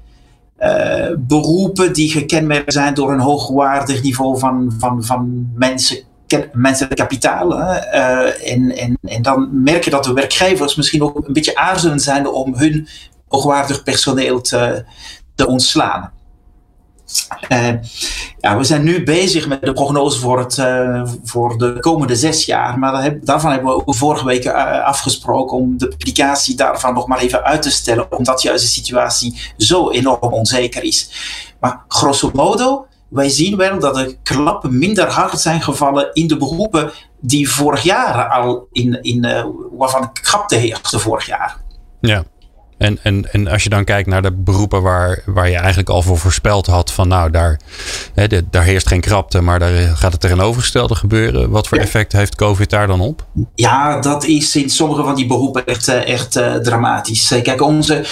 [1.17, 5.97] beroepen die gekenmerkt zijn door een hoogwaardig niveau van, van, van mensen,
[6.53, 7.59] menselijk kapitaal.
[7.59, 11.99] Uh, en, en, en dan merk je dat de werkgevers misschien ook een beetje aarzelen
[11.99, 12.87] zijn om hun
[13.27, 14.85] hoogwaardig personeel te,
[15.35, 16.13] te ontslaan.
[17.49, 17.69] Uh,
[18.39, 22.45] ja, we zijn nu bezig met de prognose voor, het, uh, voor de komende zes
[22.45, 22.79] jaar.
[22.79, 27.43] Maar heb, daarvan hebben we vorige week afgesproken om de publicatie daarvan nog maar even
[27.43, 28.11] uit te stellen.
[28.17, 31.09] Omdat juist de situatie zo enorm onzeker is.
[31.59, 36.37] Maar grosso modo, wij zien wel dat de klappen minder hard zijn gevallen in de
[36.37, 39.21] beroepen die vorig jaar al in, in
[39.71, 41.57] waarvan krapte heerste vorig jaar.
[41.99, 42.23] Ja.
[42.77, 46.01] En, en, en als je dan kijkt naar de beroepen waar, waar je eigenlijk al
[46.01, 47.59] voor voorspeld had van nou daar,
[48.13, 51.49] hè, de, daar heerst geen krapte, maar daar gaat het tegenovergestelde gebeuren.
[51.49, 53.25] Wat voor effect heeft COVID daar dan op?
[53.55, 57.39] Ja, dat is in sommige van die beroepen echt, eh, echt uh, dramatisch.
[57.43, 58.05] Kijk, onze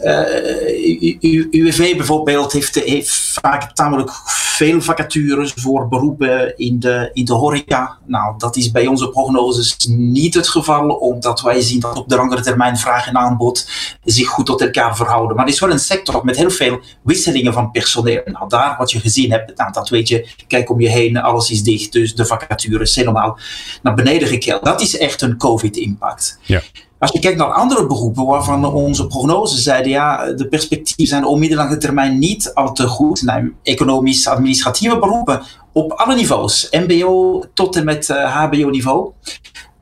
[0.00, 7.32] uh, UWV bijvoorbeeld heeft, heeft vaak tamelijk veel vacatures voor beroepen in de, in de
[7.32, 7.98] horeca.
[8.06, 12.16] Nou, dat is bij onze prognoses niet het geval, omdat wij zien dat op de
[12.16, 13.68] langere termijn vraag en aanbod
[14.06, 15.36] zich goed tot elkaar verhouden.
[15.36, 18.22] Maar het is wel een sector met heel veel wisselingen van personeel.
[18.24, 21.50] Nou, daar wat je gezien hebt, nou, dat weet je, kijk om je heen, alles
[21.50, 23.38] is dicht, dus de vacatures zijn normaal
[23.82, 24.64] naar beneden gekeld.
[24.64, 26.38] Dat is echt een COVID-impact.
[26.42, 26.62] Ja.
[26.98, 31.38] Als je kijkt naar andere beroepen waarvan onze prognoses zeiden, ja, de perspectieven zijn op
[31.38, 33.22] middellange termijn niet al te goed.
[33.22, 35.42] Nou, economisch-administratieve beroepen
[35.72, 39.12] op alle niveaus, MBO tot en met uh, HBO-niveau.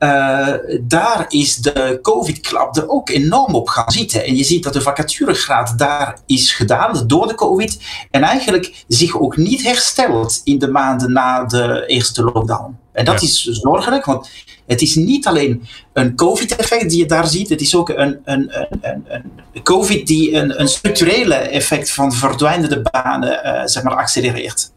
[0.05, 4.25] Uh, daar is de COVID-klap er ook enorm op gaan zitten.
[4.25, 7.79] En je ziet dat de vacaturegraad daar is gedaald door de COVID.
[8.11, 12.77] En eigenlijk zich ook niet herstelt in de maanden na de eerste lockdown.
[12.91, 14.29] En dat is zorgelijk, want
[14.67, 18.51] het is niet alleen een COVID-effect die je daar ziet, het is ook een, een,
[18.81, 24.73] een, een COVID die een, een structurele effect van verdwijnende banen uh, zeg maar, accelereert.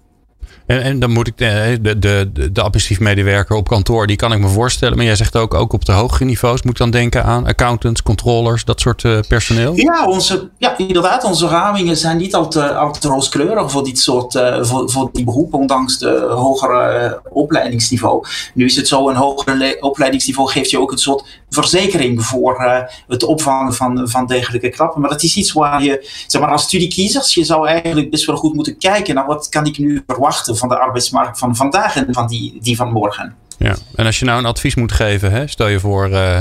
[0.69, 4.39] En, dan moet ik de, de, de, de administratief medewerker op kantoor, die kan ik
[4.39, 4.97] me voorstellen.
[4.97, 8.03] Maar jij zegt ook, ook op de hogere niveaus moet ik dan denken aan accountants,
[8.03, 9.77] controllers, dat soort uh, personeel?
[9.77, 11.25] Ja, onze, ja, inderdaad.
[11.25, 15.25] Onze ramingen zijn niet al te, al rooskleurig voor dit soort uh, voor, voor die
[15.25, 18.25] beroepen, ondanks de hogere opleidingsniveau.
[18.55, 23.23] Nu is het zo, een hogere opleidingsniveau geeft je ook een soort verzekering voor het
[23.23, 25.01] opvangen van, van dergelijke klappen.
[25.01, 28.37] Maar dat is iets waar je, zeg maar, als studiekiezers, je zou eigenlijk best wel
[28.37, 32.07] goed moeten kijken naar wat kan ik nu verwachten van de arbeidsmarkt van vandaag en
[32.11, 33.35] van die, die van morgen.
[33.59, 36.41] Ja, en als je nou een advies moet geven, hè, stel je voor, uh,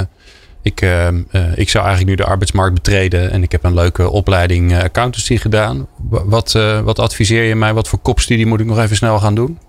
[0.62, 1.08] ik, uh,
[1.56, 5.88] ik zou eigenlijk nu de arbeidsmarkt betreden en ik heb een leuke opleiding accountancy gedaan.
[6.10, 6.52] Wat,
[6.84, 7.74] wat adviseer je mij?
[7.74, 9.60] Wat voor kopstudie moet ik nog even snel gaan doen?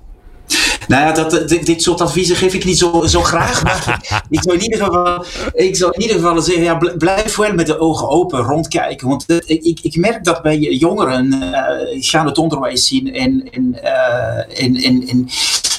[0.88, 3.62] Nou ja, dat, dit, soort adviezen geef ik niet zo, zo graag.
[3.62, 7.54] Maar ik, zou in ieder geval, ik zou in ieder geval zeggen, ja, blijf wel
[7.54, 9.08] met de ogen open rondkijken.
[9.08, 14.62] Want ik, ik merk dat bij jongeren uh, gaan het onderwijs zien en, en, uh,
[14.62, 15.28] en, en, en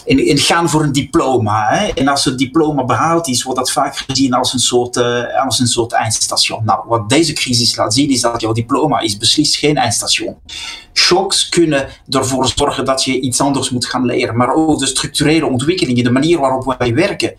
[0.06, 1.68] en, gaan voor een diploma.
[1.70, 1.88] Hè?
[1.88, 5.60] En als het diploma behaald is, wordt dat vaak gezien als een soort, uh, als
[5.60, 6.66] een soort eindstation.
[6.66, 10.36] Nou, wat deze crisis laat zien, is dat jouw diploma is beslist geen eindstation.
[10.94, 15.46] Shocks kunnen ervoor zorgen dat je iets anders moet gaan leren, maar ook de structurele
[15.46, 17.34] ontwikkelingen, de manier waarop wij werken,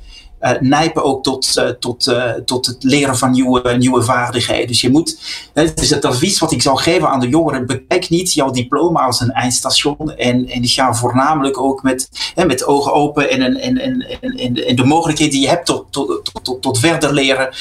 [0.60, 4.66] nijpen ook tot, uh, tot, uh, tot het leren van nieuwe, nieuwe vaardigheden.
[4.66, 5.18] Dus je moet,
[5.54, 9.00] het is het advies wat ik zou geven aan de jongeren, bekijk niet jouw diploma
[9.00, 13.78] als een eindstation en, en ga voornamelijk ook met, hè, met ogen open en, en,
[13.78, 17.54] en, en, en, de mogelijkheden die je hebt tot, tot, tot, tot verder leren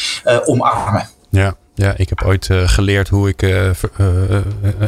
[0.45, 1.09] omarmen.
[1.29, 1.55] Ja.
[1.79, 3.69] Ja, ik heb ooit uh, geleerd hoe ik uh,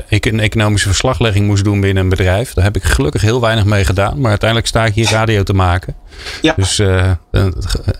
[0.07, 2.53] een economische verslaglegging moest doen binnen een bedrijf.
[2.53, 4.19] Daar heb ik gelukkig heel weinig mee gedaan.
[4.19, 5.95] Maar uiteindelijk sta ik hier radio te maken.
[6.41, 6.53] Ja.
[6.55, 6.79] Dus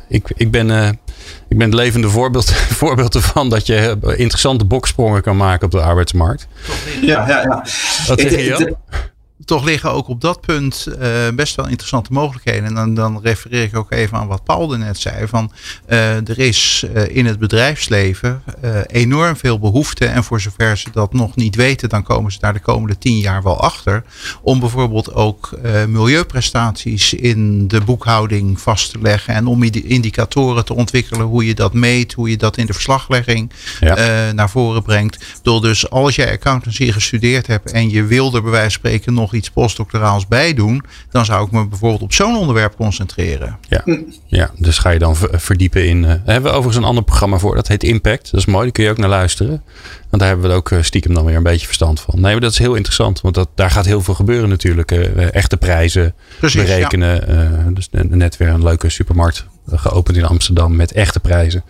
[0.08, 0.70] ik, ik, ben,
[1.50, 2.52] ik ben het levende voorbeeld,
[2.84, 6.48] voorbeeld ervan dat je interessante boksprongen kan maken op de arbeidsmarkt.
[7.02, 7.66] Ja, ja, ja.
[8.08, 8.76] Wat zeg je?
[9.52, 12.64] Toch liggen ook op dat punt uh, best wel interessante mogelijkheden.
[12.64, 15.28] En dan, dan refereer ik ook even aan wat Paul net zei.
[15.28, 15.52] Van,
[15.90, 18.44] uh, er is uh, in het bedrijfsleven
[18.86, 20.06] enorm veel behoefte.
[20.06, 23.18] En voor zover ze dat nog niet weten, dan komen ze daar de komende tien
[23.18, 24.04] jaar wel achter.
[24.42, 29.34] Om bijvoorbeeld ook milieuprestaties in de boekhouding vast te leggen.
[29.34, 32.14] En om indicatoren te ontwikkelen hoe je dat meet.
[32.14, 34.32] Hoe je dat in de verslaglegging ja.
[34.32, 35.26] naar voren brengt.
[35.42, 39.14] Door dus als jij accountancy gestudeerd hebt en je wil er bij wijze van spreken
[39.14, 43.58] nog iets postdoctoraals bij doen, dan zou ik me bijvoorbeeld op zo'n onderwerp concentreren.
[43.68, 43.84] Ja,
[44.26, 46.04] ja dus ga je dan verdiepen in.
[46.04, 48.32] Uh, hebben we overigens een ander programma voor, dat heet Impact.
[48.32, 49.64] Dat is mooi, daar kun je ook naar luisteren.
[50.10, 52.22] Want daar hebben we ook eh, stiekem dan weer een beetje verstand van.
[52.22, 54.92] Nee, maar dat is heel interessant, want dat, daar gaat heel veel gebeuren natuurlijk.
[54.92, 57.34] Uh, echte prijzen Precies, berekenen.
[57.66, 57.72] Ja.
[57.74, 61.64] dus net weer een leuke supermarkt geopend in Amsterdam met echte prijzen.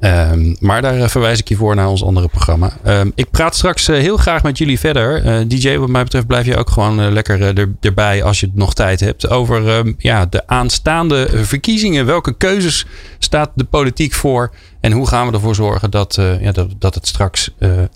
[0.00, 2.72] Um, maar daar verwijs ik je voor naar ons andere programma.
[2.86, 5.26] Um, ik praat straks heel graag met jullie verder.
[5.26, 8.74] Uh, DJ, wat mij betreft blijf je ook gewoon lekker er, erbij als je nog
[8.74, 9.28] tijd hebt.
[9.28, 12.06] Over um, ja, de aanstaande verkiezingen.
[12.06, 12.86] Welke keuzes
[13.18, 14.54] staat de politiek voor?
[14.80, 17.50] En hoe gaan we ervoor zorgen dat, ja, dat, dat het straks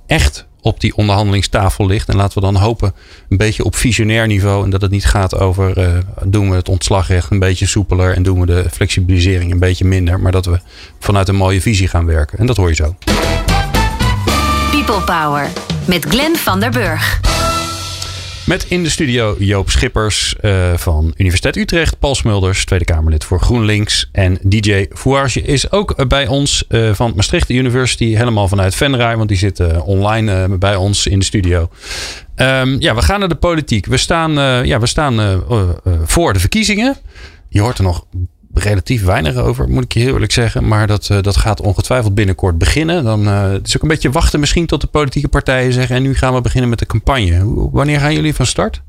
[0.06, 2.08] echt op die onderhandelingstafel ligt.
[2.08, 2.94] En laten we dan hopen
[3.28, 4.64] een beetje op visionair niveau.
[4.64, 8.14] En dat het niet gaat over uh, doen we het ontslagrecht een beetje soepeler.
[8.14, 10.20] En doen we de flexibilisering een beetje minder.
[10.20, 10.60] Maar dat we
[10.98, 12.38] vanuit een mooie visie gaan werken.
[12.38, 12.96] En dat hoor je zo.
[14.70, 15.50] People Power
[15.84, 17.20] met Glenn van der Burg.
[18.46, 21.98] Met in de studio Joop Schippers uh, van Universiteit Utrecht.
[21.98, 24.08] Paul Smulders, Tweede Kamerlid voor GroenLinks.
[24.12, 28.14] En DJ Fouage is ook bij ons uh, van Maastricht University.
[28.14, 31.68] Helemaal vanuit Venray, want die zit online bij ons in de studio.
[32.36, 33.86] Um, ja, we gaan naar de politiek.
[33.86, 34.32] We staan,
[34.66, 35.42] ja, we staan
[36.04, 36.96] voor de verkiezingen.
[37.48, 38.06] Je hoort er nog
[38.58, 40.68] relatief weinig over, moet ik je heel eerlijk zeggen.
[40.68, 43.04] Maar dat, uh, dat gaat ongetwijfeld binnenkort beginnen.
[43.04, 45.96] Dan uh, het is ook een beetje wachten misschien tot de politieke partijen zeggen...
[45.96, 47.68] en nu gaan we beginnen met de campagne.
[47.70, 48.82] Wanneer gaan jullie van start?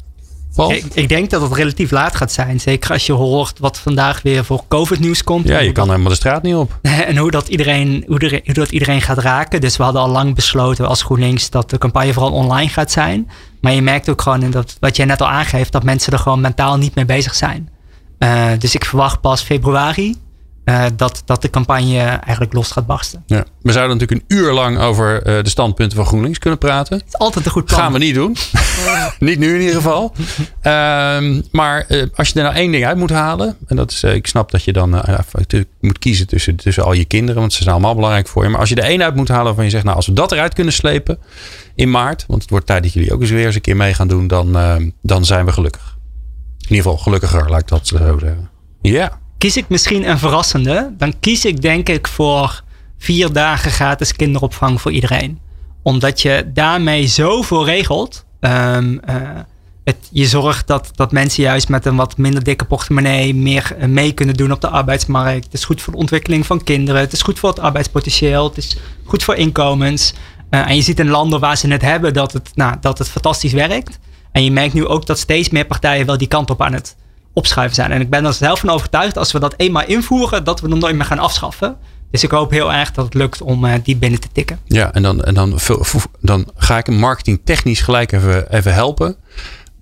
[0.65, 2.59] Ik, ik, denk dat het relatief laat gaat zijn.
[2.59, 5.47] Zeker als je hoort wat vandaag weer voor COVID-nieuws komt.
[5.47, 6.79] Ja, je kan helemaal de straat niet op.
[7.07, 9.61] En hoe dat, iedereen, hoe, hoe dat iedereen gaat raken.
[9.61, 13.29] Dus we hadden al lang besloten als GroenLinks dat de campagne vooral online gaat zijn.
[13.61, 16.19] Maar je merkt ook gewoon, in dat, wat jij net al aangeeft, dat mensen er
[16.19, 17.69] gewoon mentaal niet mee bezig zijn.
[18.19, 20.15] Uh, dus ik verwacht pas februari
[20.69, 23.23] uh, dat, dat de campagne eigenlijk los gaat barsten.
[23.25, 23.45] Ja.
[23.61, 26.97] We zouden natuurlijk een uur lang over uh, de standpunten van GroenLinks kunnen praten.
[26.97, 27.79] Het is altijd een goed plan.
[27.79, 28.35] Gaan we niet doen.
[29.19, 30.13] niet nu in ieder geval.
[30.17, 33.57] Uh, maar als je er nou één ding uit moet halen.
[33.67, 35.03] En dat is, ik snap dat je dan
[35.79, 37.41] moet kiezen tussen, tussen al je kinderen.
[37.41, 38.49] Want ze zijn allemaal belangrijk voor je.
[38.49, 39.83] Maar als je er één uit moet halen waarvan je zegt.
[39.83, 41.19] Nou als we dat eruit kunnen slepen
[41.75, 42.25] in maart.
[42.27, 44.27] Want het wordt tijd dat jullie ook eens weer eens een keer mee gaan doen.
[44.27, 44.57] Dan,
[45.01, 45.96] dan zijn we gelukkig.
[46.67, 48.49] In ieder geval gelukkiger, laat ik dat zo zeggen.
[48.81, 49.19] Ja.
[49.37, 52.63] Kies ik misschien een verrassende, dan kies ik denk ik voor
[52.97, 55.39] vier dagen gratis kinderopvang voor iedereen.
[55.81, 58.25] Omdat je daarmee zoveel regelt.
[58.39, 59.15] Um, uh,
[59.83, 63.87] het, je zorgt dat, dat mensen juist met een wat minder dikke portemonnee meer eh,
[63.87, 65.43] mee kunnen doen op de arbeidsmarkt.
[65.43, 67.01] Het is goed voor de ontwikkeling van kinderen.
[67.01, 68.47] Het is goed voor het arbeidspotentieel.
[68.47, 70.13] Het is goed voor inkomens.
[70.49, 73.53] En je ziet in landen waar ze het hebben dat het, nou, dat het fantastisch
[73.53, 73.99] werkt.
[74.31, 76.95] En je merkt nu ook dat steeds meer partijen wel die kant op aan het
[77.33, 77.91] opschuiven zijn.
[77.91, 80.79] En ik ben er zelf van overtuigd, als we dat eenmaal invoeren, dat we hem
[80.79, 81.77] nooit meer gaan afschaffen.
[82.11, 84.59] Dus ik hoop heel erg dat het lukt om uh, die binnen te tikken.
[84.65, 85.59] Ja, en dan, en dan,
[86.21, 89.15] dan ga ik hem marketingtechnisch gelijk even, even helpen.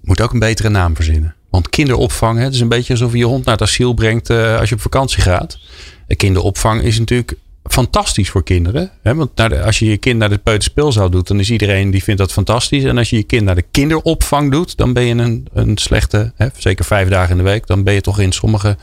[0.02, 1.36] Moet ook een betere naam verzinnen.
[1.50, 4.60] Want kinderopvang, het is een beetje alsof je je hond naar het asiel brengt uh,
[4.60, 5.60] als je op vakantie gaat.
[6.08, 7.38] Kinderopvang is natuurlijk
[7.76, 8.92] fantastisch voor kinderen.
[9.02, 9.16] Hè?
[9.16, 12.20] Want de, als je je kind naar de peuterspeelzaal doet, dan is iedereen die vindt
[12.20, 12.84] dat fantastisch.
[12.84, 16.32] En als je je kind naar de kinderopvang doet, dan ben je een, een slechte,
[16.36, 18.78] hè, zeker vijf dagen in de week, dan ben je toch in sommige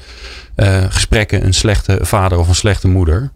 [0.57, 3.31] uh, gesprekken een slechte vader of een slechte moeder.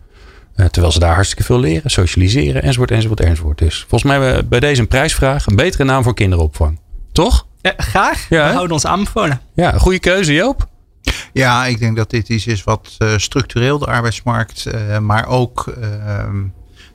[0.56, 3.58] Uh, terwijl ze daar hartstikke veel leren, socialiseren, enzovoort, enzovoort, enzovoort.
[3.58, 6.80] Dus volgens mij hebben we bij deze een prijsvraag een betere naam voor kinderopvang.
[7.12, 7.46] Toch?
[7.62, 8.26] Ja, graag.
[8.28, 9.40] Ja, we houden ons aanbevolen.
[9.54, 10.68] Ja, goede keuze Joop.
[11.36, 15.74] Ja, ik denk dat dit iets is wat uh, structureel de arbeidsmarkt, uh, maar ook
[15.78, 16.24] uh,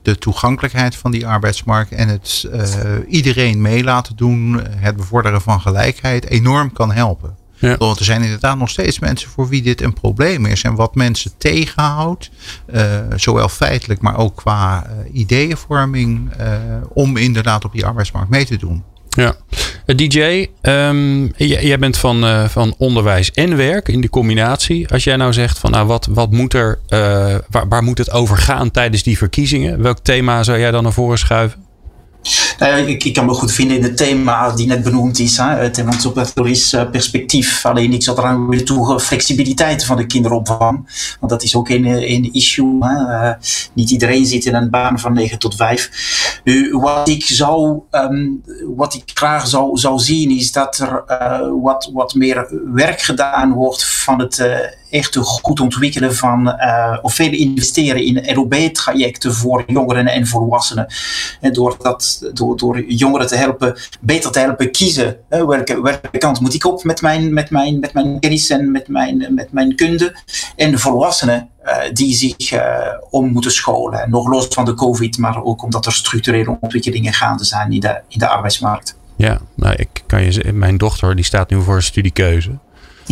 [0.02, 2.64] de toegankelijkheid van die arbeidsmarkt en het uh,
[3.08, 7.36] iedereen mee laten doen, het bevorderen van gelijkheid, enorm kan helpen.
[7.56, 7.78] Ja.
[7.78, 10.62] Want er zijn inderdaad nog steeds mensen voor wie dit een probleem is.
[10.62, 12.32] En wat mensen tegenhoudt,
[13.16, 16.32] zowel feitelijk, maar ook qua ideeënvorming,
[16.90, 18.84] om inderdaad op die arbeidsmarkt mee te doen.
[19.16, 19.36] Ja,
[19.86, 24.90] DJ, um, jij bent van, uh, van onderwijs en werk in die combinatie.
[24.90, 28.12] Als jij nou zegt van nou, wat, wat moet er, uh, waar, waar moet het
[28.12, 29.82] over gaan tijdens die verkiezingen?
[29.82, 31.61] Welk thema zou jij dan naar voren schuiven?
[32.60, 35.78] Nou ik, kan me goed vinden in het thema die net benoemd is, hè, het
[35.78, 37.66] emancipatorisch uh, perspectief.
[37.66, 41.06] Alleen ik zou eraan willen toevoegen flexibiliteit van de kinderopvang.
[41.20, 42.78] Want dat is ook een, een issue.
[42.80, 43.28] Hè.
[43.28, 43.34] Uh,
[43.74, 46.40] niet iedereen zit in een baan van 9 tot 5.
[46.44, 48.44] Nu, wat ik zou, um,
[48.76, 53.54] wat ik graag zou, zou zien, is dat er uh, wat, wat meer werk gedaan
[53.54, 54.40] wordt van het
[54.92, 60.88] echt goed ontwikkelen van, uh, of veel investeren in LOB-trajecten voor jongeren en volwassenen.
[61.42, 65.18] En door, dat, door, door jongeren te helpen, beter te helpen kiezen.
[65.30, 68.88] Welke, welke kant moet ik op met mijn, met mijn, met mijn kennis en met
[68.88, 70.16] mijn, met mijn kunde.
[70.56, 72.54] En de volwassenen uh, die zich
[73.10, 74.10] om moeten scholen.
[74.10, 78.02] Nog los van de COVID, maar ook omdat er structurele ontwikkelingen gaande zijn in de,
[78.08, 79.00] in de arbeidsmarkt.
[79.16, 82.52] Ja, nou, ik kan je mijn dochter die staat nu voor een studiekeuze.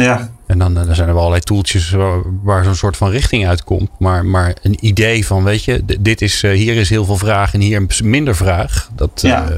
[0.03, 0.29] Ja.
[0.45, 3.89] En dan, dan zijn er wel allerlei toeltjes waar, waar zo'n soort van richting uitkomt.
[3.99, 7.53] Maar, maar een idee van, weet je, dit is, uh, hier is heel veel vraag
[7.53, 8.89] en hier minder vraag.
[8.95, 9.49] Dat, ja.
[9.49, 9.55] uh,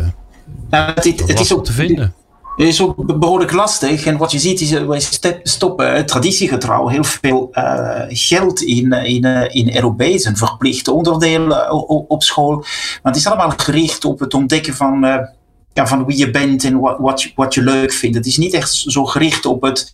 [0.70, 2.14] nou, het, het, het is ook te vinden.
[2.56, 4.06] Het is ook behoorlijk lastig.
[4.06, 5.02] En wat je ziet is, wij
[5.44, 11.72] stoppen traditiegetrouw heel veel uh, geld in, in, in ROB's en verplichte onderdelen
[12.10, 12.56] op school.
[12.56, 15.28] Maar het is allemaal gericht op het ontdekken van
[15.74, 18.16] ja, van wie je bent en wat, wat, je, wat je leuk vindt.
[18.16, 19.92] Het is niet echt zo gericht op het,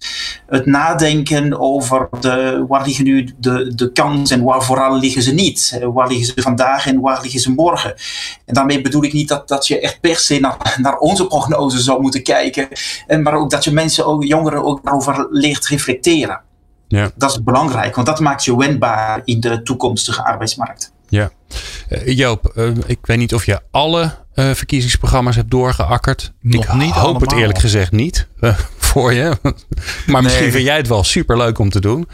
[0.47, 5.33] het nadenken over de, waar liggen nu de, de kansen en waar vooral liggen ze
[5.33, 5.79] niet.
[5.93, 7.95] Waar liggen ze vandaag en waar liggen ze morgen.
[8.45, 11.81] En daarmee bedoel ik niet dat, dat je echt per se naar, naar onze prognose
[11.81, 12.67] zou moeten kijken,
[13.23, 16.41] maar ook dat je mensen, ook jongeren, ook daarover leert reflecteren.
[16.87, 17.11] Ja.
[17.15, 20.91] Dat is belangrijk, want dat maakt je wendbaar in de toekomstige arbeidsmarkt.
[21.09, 21.31] Ja.
[21.89, 26.33] Uh, Joop, uh, ik weet niet of je alle uh, verkiezingsprogramma's hebt doorgeakkerd.
[26.41, 27.21] Nog ik niet hoop allemaal.
[27.21, 28.27] het eerlijk gezegd niet
[28.77, 29.37] voor je.
[30.05, 32.07] maar misschien vind jij het wel super leuk om te doen.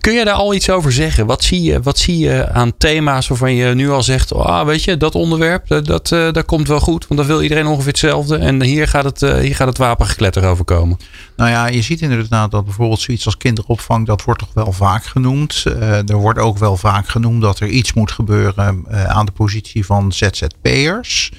[0.00, 1.26] Kun je daar al iets over zeggen?
[1.26, 4.84] Wat zie je, wat zie je aan thema's waarvan je nu al zegt: ah, weet
[4.84, 7.86] je, dat onderwerp, dat, dat, uh, dat komt wel goed, want dan wil iedereen ongeveer
[7.90, 8.36] hetzelfde.
[8.36, 10.98] En hier gaat het, uh, hier gaat het wapengekletter over komen.
[11.36, 15.04] Nou ja, je ziet inderdaad dat bijvoorbeeld zoiets als kinderopvang, dat wordt toch wel vaak
[15.04, 15.64] genoemd.
[15.66, 19.86] Uh, er wordt ook wel vaak genoemd dat er iets moet gebeuren aan de positie
[19.86, 21.32] van ZZP'ers.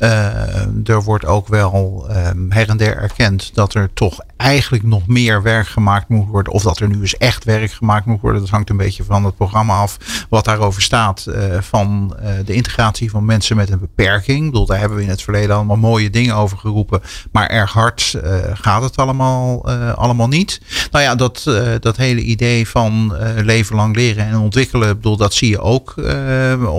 [0.00, 5.06] Uh, er wordt ook wel um, her en der erkend dat er toch eigenlijk nog
[5.06, 6.52] meer werk gemaakt moet worden.
[6.52, 8.40] Of dat er nu eens echt werk gemaakt moet worden.
[8.40, 9.96] Dat hangt een beetje van het programma af
[10.28, 11.26] wat daarover staat.
[11.60, 14.38] van de integratie van mensen met een beperking.
[14.44, 17.00] Ik bedoel, daar hebben we in het verleden allemaal mooie dingen over geroepen.
[17.32, 18.14] Maar erg hard
[18.52, 20.60] gaat het allemaal, allemaal niet.
[20.90, 21.42] Nou ja, dat,
[21.80, 25.94] dat hele idee van leven lang leren en ontwikkelen, bedoel, dat zie je ook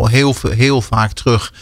[0.10, 1.54] heel, heel vaak terug.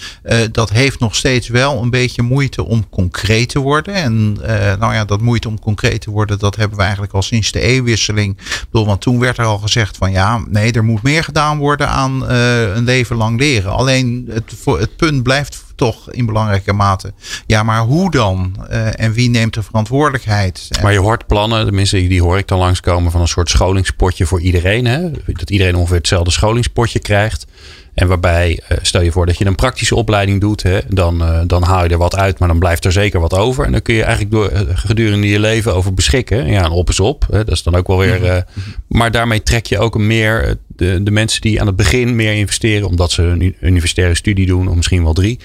[0.52, 3.94] dat heeft nog steeds wel een beetje moeite om concreet te worden.
[3.94, 4.34] En
[4.80, 8.38] nou ja, dat moeite om concreet worden, dat hebben we eigenlijk al sinds de eeuwwisseling.
[8.38, 11.90] Ik want toen werd er al gezegd van ja, nee, er moet meer gedaan worden
[11.90, 13.72] aan een leven lang leren.
[13.72, 17.14] Alleen het, het punt blijft toch in belangrijke mate.
[17.46, 18.56] Ja, maar hoe dan?
[18.72, 20.70] Uh, en wie neemt de verantwoordelijkheid?
[20.82, 24.42] Maar je hoort plannen, tenminste die hoor ik dan langskomen van een soort scholingspotje voor
[24.42, 24.86] iedereen.
[24.86, 25.12] Hè?
[25.26, 27.46] Dat iedereen ongeveer hetzelfde scholingspotje krijgt.
[27.94, 31.42] En waarbij, uh, stel je voor dat je een praktische opleiding doet, hè, dan, uh,
[31.48, 33.66] dan haal je er wat uit, maar dan blijft er zeker wat over.
[33.66, 36.48] En dan kun je eigenlijk door, gedurende je leven over beschikken.
[36.48, 37.26] Ja, een op is op.
[37.32, 38.20] Hè, dat is dan ook wel weer.
[38.20, 38.44] Mm -hmm.
[38.88, 42.88] maar daarmee trek je ook meer de, de mensen die aan het begin meer investeren,
[42.88, 45.40] omdat ze een universitaire studie doen, of misschien wel drie.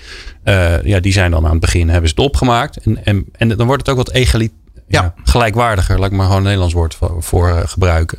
[0.85, 2.77] ja, die zijn dan aan het begin, hebben ze het opgemaakt.
[2.77, 4.61] En, en, en dan wordt het ook wat egalitair.
[4.89, 5.03] Ja.
[5.03, 5.15] ja.
[5.25, 8.19] gelijkwaardiger, laat ik maar gewoon een Nederlands woord voor, voor gebruiken.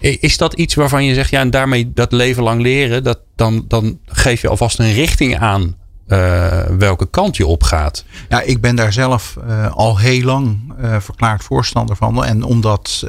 [0.00, 3.64] Is dat iets waarvan je zegt, ja, en daarmee dat leven lang leren, dat, dan,
[3.68, 5.76] dan geef je alvast een richting aan
[6.10, 8.04] uh, welke kant je op gaat?
[8.28, 12.24] Ja, ik ben daar zelf uh, al heel lang uh, verklaard voorstander van.
[12.24, 13.04] En om dat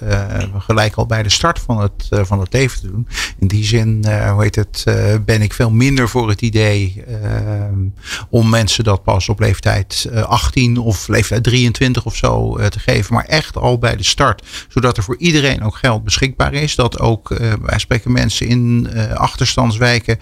[0.58, 3.08] gelijk al bij de start van het, van het leven doen.
[3.40, 4.84] In die zin, hoe heet het,
[5.26, 7.04] ben ik veel minder voor het idee
[8.30, 13.14] om mensen dat pas op leeftijd 18 of leeftijd 23 of zo te geven.
[13.14, 14.46] Maar echt al bij de start.
[14.68, 16.76] Zodat er voor iedereen ook geld beschikbaar is.
[16.76, 20.20] Dat ook, wij spreken mensen in achterstandswijken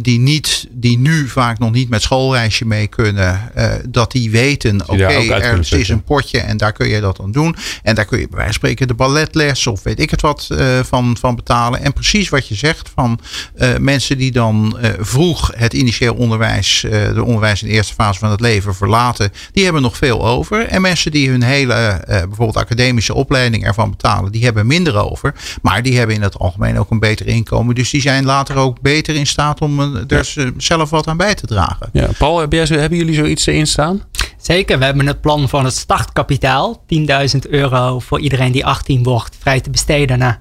[0.00, 3.50] die, niet, die nu vaak nog niet met schoolreisje mee kunnen.
[3.56, 7.20] Uh, dat die weten, oké, okay, er is een potje en daar kun je dat
[7.20, 7.56] aan doen.
[7.82, 10.48] En daar kun je bij wijze van spreken de balletles of weet ik het wat
[10.52, 11.80] uh, van, van betalen.
[11.82, 13.20] En precies wat je zegt van
[13.56, 18.30] uh, mensen die dan vroeg het initieel onderwijs, de onderwijs in de eerste fase van
[18.30, 20.66] het leven verlaten, die hebben nog veel over.
[20.66, 25.34] En mensen die hun hele bijvoorbeeld academische opleiding ervan betalen, die hebben minder over.
[25.62, 27.74] Maar die hebben in het algemeen ook een beter inkomen.
[27.74, 30.50] Dus die zijn later ook beter in staat om er ja.
[30.56, 31.89] zelf wat aan bij te dragen.
[31.92, 34.02] Ja, Paul, heb jij zo, hebben jullie zoiets erin staan?
[34.40, 36.84] Zeker, we hebben het plan van het startkapitaal.
[36.86, 40.18] 10.000 euro voor iedereen die 18 wordt, vrij te besteden.
[40.18, 40.34] Nou,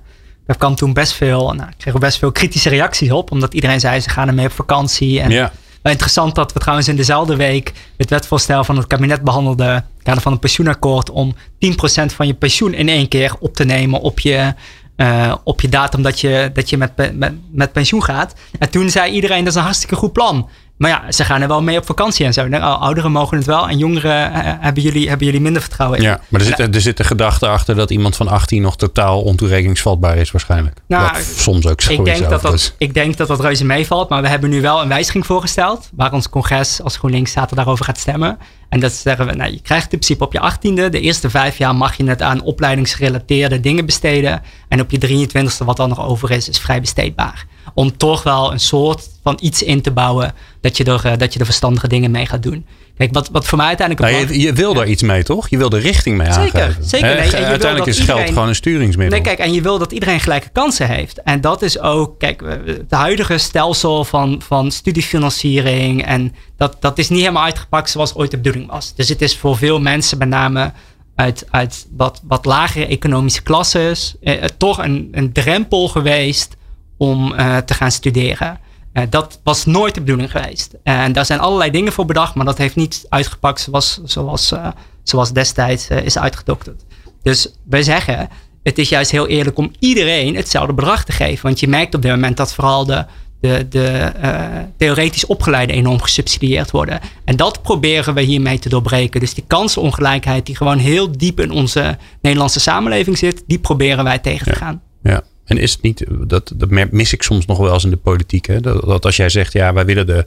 [0.45, 3.31] daar kwam toen best veel, nou, kregen best veel kritische reacties op.
[3.31, 5.19] Omdat iedereen zei, ze gaan ermee op vakantie.
[5.21, 5.51] En Ja.
[5.83, 9.85] interessant dat we trouwens in dezelfde week het wetvoorstel van het kabinet behandelden.
[10.03, 11.09] kader van een pensioenakkoord.
[11.09, 14.53] Om 10% van je pensioen in één keer op te nemen op je,
[14.95, 18.33] eh, op je datum dat je, dat je met, met, met pensioen gaat.
[18.59, 20.49] En toen zei iedereen, dat is een hartstikke goed plan.
[20.79, 22.47] Maar ja, ze gaan er wel mee op vakantie en zo.
[22.47, 26.03] Nou, ouderen mogen het wel en jongeren eh, hebben, jullie, hebben jullie minder vertrouwen in.
[26.03, 29.21] Ja, maar er zit, er zit de gedachte achter dat iemand van 18 nog totaal
[29.21, 30.77] ontoerekeningsvatbaar is waarschijnlijk.
[30.87, 33.65] Nou, Wat soms ook zo Ik is denk, dat dat, ik denk dat dat reuze
[33.65, 34.09] meevalt.
[34.09, 35.89] Maar we hebben nu wel een wijziging voorgesteld.
[35.93, 38.37] Waar ons congres als GroenLinks staat daarover gaat stemmen.
[38.69, 40.89] En dat zeggen we, nou, je krijgt in principe op je 18e.
[40.91, 44.41] De eerste vijf jaar mag je het aan opleidingsgerelateerde dingen besteden.
[44.67, 47.45] En op je 23e, wat dan nog over is, is vrij besteedbaar.
[47.73, 50.33] Om toch wel een soort van iets in te bouwen.
[50.61, 52.65] Dat je er, eh, dat je er verstandige dingen mee gaat doen.
[52.97, 54.11] Kijk, wat, wat voor mij uiteindelijk...
[54.11, 55.49] Nou, je, je wil daar iets mee, toch?
[55.49, 56.83] Je wil de richting mee Zeker, aangeven.
[56.83, 57.07] zeker.
[57.07, 59.19] Nee, en je wil uiteindelijk dat is geld gewoon een sturingsmiddel.
[59.19, 61.21] Nee, kijk, en je wil dat iedereen gelijke kansen heeft.
[61.21, 66.05] En dat is ook, kijk, het huidige stelsel van, van studiefinanciering.
[66.05, 68.95] En dat, dat is niet helemaal uitgepakt zoals ooit de bedoeling was.
[68.95, 70.71] Dus het is voor veel mensen, met name
[71.15, 76.55] uit, uit wat, wat lagere economische klasses, eh, toch een, een drempel geweest
[76.97, 78.59] om eh, te gaan studeren.
[78.99, 80.73] Eh, dat was nooit de bedoeling geweest.
[80.83, 84.67] En daar zijn allerlei dingen voor bedacht, maar dat heeft niet uitgepakt zoals, zoals, eh,
[85.03, 86.85] zoals destijds eh, is uitgedokterd.
[87.21, 88.29] Dus wij zeggen,
[88.63, 91.45] het is juist heel eerlijk om iedereen hetzelfde bedrag te geven.
[91.45, 93.05] Want je merkt op dit moment dat vooral de,
[93.41, 94.45] de, de eh,
[94.77, 96.99] theoretisch opgeleiden enorm gesubsidieerd worden.
[97.25, 99.19] En dat proberen we hiermee te doorbreken.
[99.19, 104.19] Dus die kansenongelijkheid die gewoon heel diep in onze Nederlandse samenleving zit, die proberen wij
[104.19, 104.81] tegen te gaan.
[105.03, 105.23] Ja.
[105.49, 108.45] En is het niet, dat, dat mis ik soms nog wel eens in de politiek.
[108.45, 108.59] Hè?
[108.61, 110.25] Dat, als jij zegt, ja, wij willen de,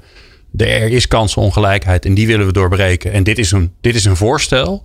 [0.56, 3.12] er is kansenongelijkheid en die willen we doorbreken.
[3.12, 4.84] En dit is een, dit is een voorstel.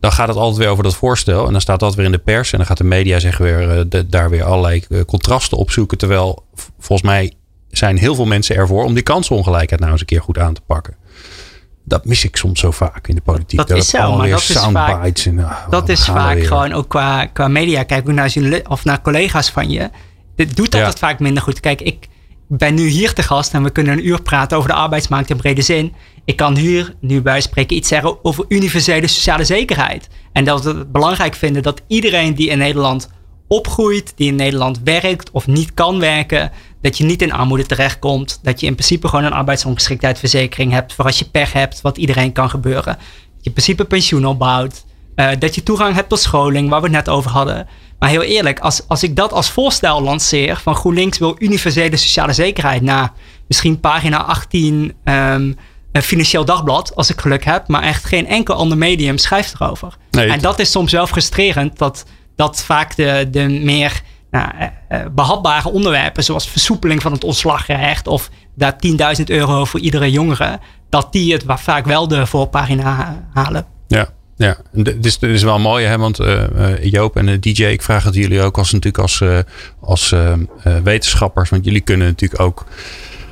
[0.00, 1.46] Dan gaat het altijd weer over dat voorstel.
[1.46, 2.52] En dan staat dat weer in de pers.
[2.52, 5.98] En dan gaat de media zich weer, eh, daar weer allerlei eh, contrasten opzoeken.
[5.98, 6.44] Terwijl
[6.78, 7.32] volgens mij
[7.70, 10.60] zijn heel veel mensen ervoor om die kansenongelijkheid nou eens een keer goed aan te
[10.66, 10.96] pakken.
[11.88, 13.58] Dat mis ik soms zo vaak in de politiek.
[13.58, 16.88] Dat is zo, allemaal maar dat is soundbites en, ah, Dat is vaak gewoon ook
[16.88, 17.82] qua, qua media.
[17.82, 18.34] Kijk naar,
[18.68, 19.90] of naar collega's van je.
[20.36, 20.92] Dit doet dat Ja.
[20.92, 21.60] vaak minder goed.
[21.60, 22.08] Kijk, ik
[22.48, 25.36] ben nu hier te gast en we kunnen een uur praten over de arbeidsmarkt in
[25.36, 25.92] brede zin.
[26.24, 30.08] Ik kan hier nu bij spreken iets zeggen over universele sociale zekerheid.
[30.32, 33.08] En dat we het belangrijk vinden dat iedereen die in Nederland
[33.48, 36.50] opgroeit, die in Nederland werkt of niet kan werken,
[36.86, 38.38] dat je niet in armoede terechtkomt.
[38.42, 42.32] Dat je in principe gewoon een arbeidsongeschiktheidsverzekering hebt voor als je pech hebt, wat iedereen
[42.32, 42.94] kan gebeuren.
[42.94, 44.84] Dat je in principe pensioen opbouwt.
[45.14, 47.66] eh, dat je toegang hebt tot scholing, waar we het net over hadden.
[47.98, 52.32] Maar heel eerlijk, als, als ik dat als voorstel lanceer van GroenLinks wil universele sociale
[52.32, 53.12] zekerheid na
[53.48, 55.52] misschien pagina 18 ehm,
[55.92, 59.96] een financieel dagblad, als ik geluk heb, maar echt geen enkel ander medium schrijft erover.
[60.10, 62.04] Nee, en dat is soms wel frustrerend, dat,
[62.36, 68.06] dat vaak de, de meer nou, eh, eh, behapbare onderwerpen, zoals versoepeling van het ontslagrecht
[68.06, 70.58] of daar 10.000 euro voor iedere jongere,
[70.88, 73.66] dat die het vaak wel de voorpagina halen.
[73.88, 74.56] Ja, ja.
[74.72, 75.98] Dit is, is wel mooi, hè?
[75.98, 79.22] want eh, Joop en de DJ, ik vraag het jullie ook als, natuurlijk als,
[79.80, 80.14] als
[80.82, 82.66] wetenschappers, want jullie kunnen natuurlijk ook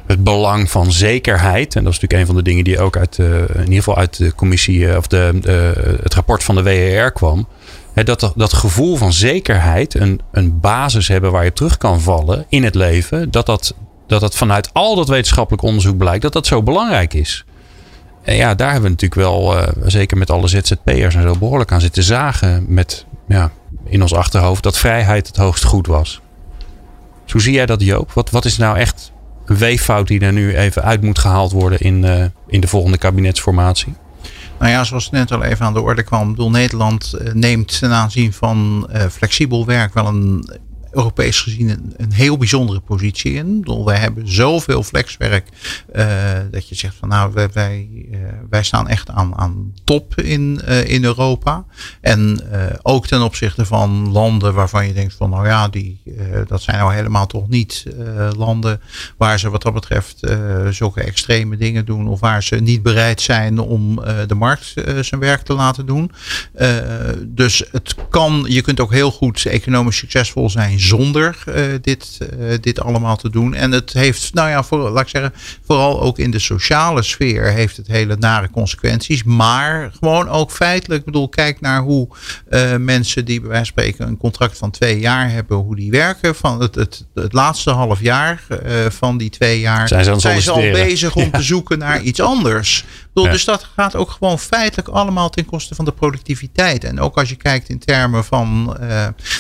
[0.07, 3.19] het belang van zekerheid, en dat is natuurlijk een van de dingen die ook uit,
[3.19, 7.49] in ieder geval uit de commissie of de- het rapport van de WER kwam.
[7.95, 12.65] Dat, dat gevoel van zekerheid, een, een basis hebben waar je terug kan vallen in
[12.65, 13.75] het leven, dat dat,
[14.07, 17.45] dat dat vanuit al dat wetenschappelijk onderzoek blijkt dat dat zo belangrijk is.
[18.23, 21.73] En ja, daar hebben we natuurlijk wel, eh, zeker met alle ZZP'ers en zo, behoorlijk
[21.73, 22.65] aan zitten zagen.
[22.69, 23.51] Met ja,
[23.85, 26.21] in ons achterhoofd dat vrijheid het hoogste goed was.
[27.23, 28.13] Dus hoe zie jij dat, Joop?
[28.13, 29.13] Wat, wat is nou echt
[29.45, 32.99] een weeffout die er nu even uit moet gehaald worden in, eh, in de volgende
[32.99, 33.95] kabinetsformatie?
[34.59, 36.31] Nou ja, zoals net al even aan de orde kwam.
[36.31, 40.49] Bedoel, Nederland eh, neemt ten aanzien van eh, flexibel werk wel een
[40.95, 43.61] Europees gezien een, een heel bijzondere positie in.
[43.61, 45.49] Bedoel, wij hebben zoveel flexwerk
[45.93, 46.07] eh,
[46.51, 48.19] dat je zegt van nou, wij, wij, eh,
[48.51, 51.65] wij staan echt aan, aan top in, eh, in Europa.
[52.01, 52.43] En
[52.83, 56.03] ook ten opzichte van landen waarvan je denkt van nou ja, die,
[56.47, 57.85] dat zijn nou helemaal toch niet
[58.37, 58.81] landen
[59.17, 60.21] waar ze wat dat betreft
[60.71, 65.43] zulke extreme dingen doen of waar ze niet bereid zijn om de markt zijn werk
[65.43, 66.11] te laten doen.
[67.27, 72.59] Dus het kan, je kunt ook heel goed economisch succesvol zijn zonder eh, dit, eh,
[72.61, 73.55] dit allemaal te doen.
[73.55, 75.33] En het heeft, nou ja, voor, laat ik zeggen,
[75.67, 79.25] vooral ook in de sociale sfeer heeft het hele nare consequenties.
[79.25, 82.09] Maar gewoon ook feitelijk, ik bedoel, kijk naar hoe
[82.49, 85.91] eh, mensen die bij wijze van spreken een contract van twee jaar hebben, hoe die
[85.91, 86.35] werken.
[86.35, 88.43] Van het, het, het laatste half jaar
[88.89, 92.85] van die twee jaar Zijn ze zijn al bezig om te zoeken naar iets anders.
[93.15, 96.85] Bedoel, Dus dat gaat ook gewoon feitelijk allemaal ten koste van de productiviteit.
[96.85, 98.89] En ook als je kijkt in termen van, uh,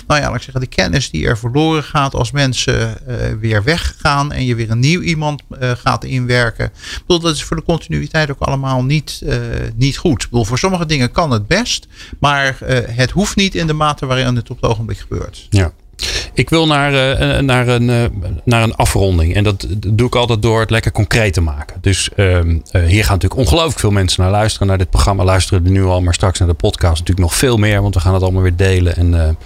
[0.06, 3.62] nou ja, laat ik zeggen, de kennis die er verloren gaat als mensen uh, weer
[3.62, 6.64] weggaan en je weer een nieuw iemand uh, gaat inwerken.
[6.64, 9.22] Ik bedoel, dat is voor de continuïteit ook allemaal niet,
[9.76, 10.22] niet goed.
[10.22, 11.86] Ik bedoel, voor sommige dingen kan het best,
[12.18, 12.56] maar
[12.90, 15.46] het hoeft niet in de mate waarin het op het ogenblik gebeurt.
[15.50, 15.72] Ja.
[16.34, 18.04] Ik wil naar, uh, naar, een, uh,
[18.44, 19.34] naar een afronding.
[19.34, 21.76] En dat doe ik altijd door het lekker concreet te maken.
[21.80, 22.40] Dus uh,
[22.70, 24.68] hier gaan natuurlijk ongelooflijk veel mensen naar luisteren.
[24.68, 26.00] Naar dit programma luisteren er nu al.
[26.00, 27.82] Maar straks naar de podcast natuurlijk nog veel meer.
[27.82, 28.96] Want we gaan het allemaal weer delen.
[28.96, 29.38] En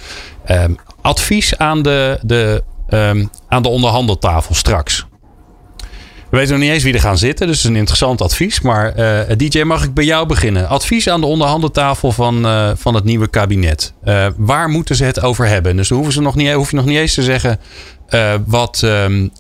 [0.44, 5.06] ehm, advies aan de, de, ehm, aan de onderhandeltafel straks.
[6.30, 8.60] We weten nog niet eens wie er gaan zitten, dus het is een interessant advies.
[8.60, 10.68] Maar uh, DJ, mag ik bij jou beginnen?
[10.68, 13.92] Advies aan de onderhandeltafel van, uh, van het nieuwe kabinet.
[14.04, 15.76] Uh, waar moeten ze het over hebben?
[15.76, 17.60] Dus hoeven ze nog niet, hoef je nog niet eens te zeggen
[18.46, 19.30] wat, um,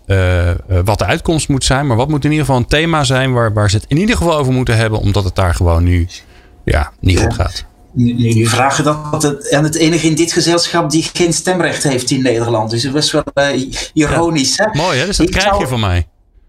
[0.84, 1.86] wat de uitkomst moet zijn.
[1.86, 4.16] Maar wat moet in ieder geval een thema zijn waar, waar ze het in ieder
[4.16, 4.98] geval over moeten hebben.
[4.98, 6.08] Omdat het daar gewoon nu
[6.64, 7.64] ja, niet goed gaat.
[7.92, 12.22] Nu vragen dat het, en het enige in dit gezelschap die geen stemrecht heeft in
[12.22, 12.70] Nederland.
[12.70, 13.24] Dus dat is wel
[13.92, 14.56] ironisch.
[14.56, 14.78] Ja, hè?
[14.82, 15.60] Mooi hè, dus dat ik krijg zou...
[15.60, 16.06] je van mij.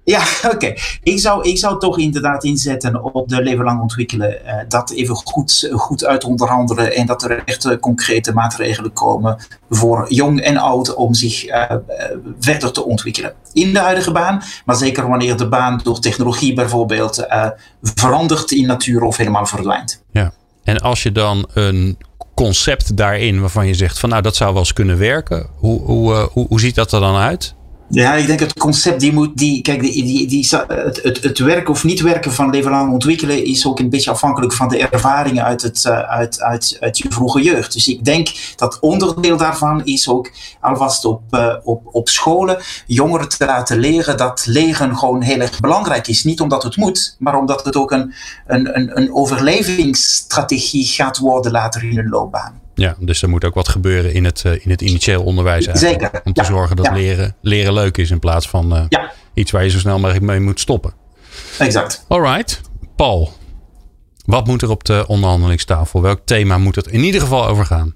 [0.09, 0.73] Ja, oké.
[1.03, 4.37] Ik, zou, ik zou toch inderdaad inzetten op de leven lang ontwikkelen.
[4.45, 9.37] Uh, dat even goed, goed uit onderhandelen en dat er echt uh, concrete maatregelen komen
[9.69, 11.63] voor jong en oud om zich uh,
[12.39, 13.33] verder te ontwikkelen.
[13.53, 17.27] In de huidige baan, maar zeker wanneer de baan door technologie bijvoorbeeld
[17.81, 20.03] verandert in natuur of helemaal verdwijnt.
[20.11, 20.31] Ja,
[20.63, 21.97] en als je dan een
[22.33, 26.13] concept daarin waarvan je zegt van nou dat zou wel eens kunnen werken, hoe, hoe,
[26.13, 27.57] hoe, hoe ziet dat er dan uit?
[27.91, 31.39] Ja, ik denk het concept die moet, die, kijk, die, die, die, het, het, het
[31.39, 34.87] werken of niet werken van leven lang ontwikkelen is ook een beetje afhankelijk van de
[34.87, 37.73] ervaringen uit, het, eh, uit, uit, uit je vroege jeugd.
[37.73, 43.29] Dus ik denk dat onderdeel daarvan is ook alvast op, uh, op, op scholen jongeren
[43.29, 46.23] te laten leren dat leren gewoon heel erg belangrijk is.
[46.23, 48.13] Niet omdat het moet, maar omdat het ook een,
[48.47, 52.59] een, een, een overlevingsstrategie gaat worden later in hun loopbaan.
[52.79, 55.67] Ja, dus er moet ook wat gebeuren in het, uh, in het initieel onderwijs.
[55.67, 56.21] Eigenlijk, Zeker.
[56.23, 59.11] Om te zorgen dat leren, leren leuk is in plaats van uh, ja.
[59.33, 60.93] iets waar je zo snel mogelijk mee moet stoppen.
[61.57, 62.05] Exact.
[62.07, 62.61] Alright.
[62.95, 63.33] Paul,
[64.25, 66.01] wat moet er op de onderhandelingstafel?
[66.01, 67.93] Welk thema moet het in ieder geval over gaan?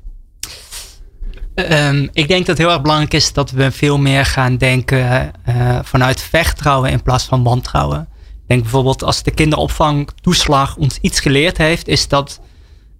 [1.55, 5.31] Um, ik denk dat het heel erg belangrijk is dat we veel meer gaan denken
[5.49, 8.07] uh, vanuit vertrouwen in plaats van wantrouwen.
[8.21, 12.41] Ik denk bijvoorbeeld als de kinderopvangtoeslag ons iets geleerd heeft, is dat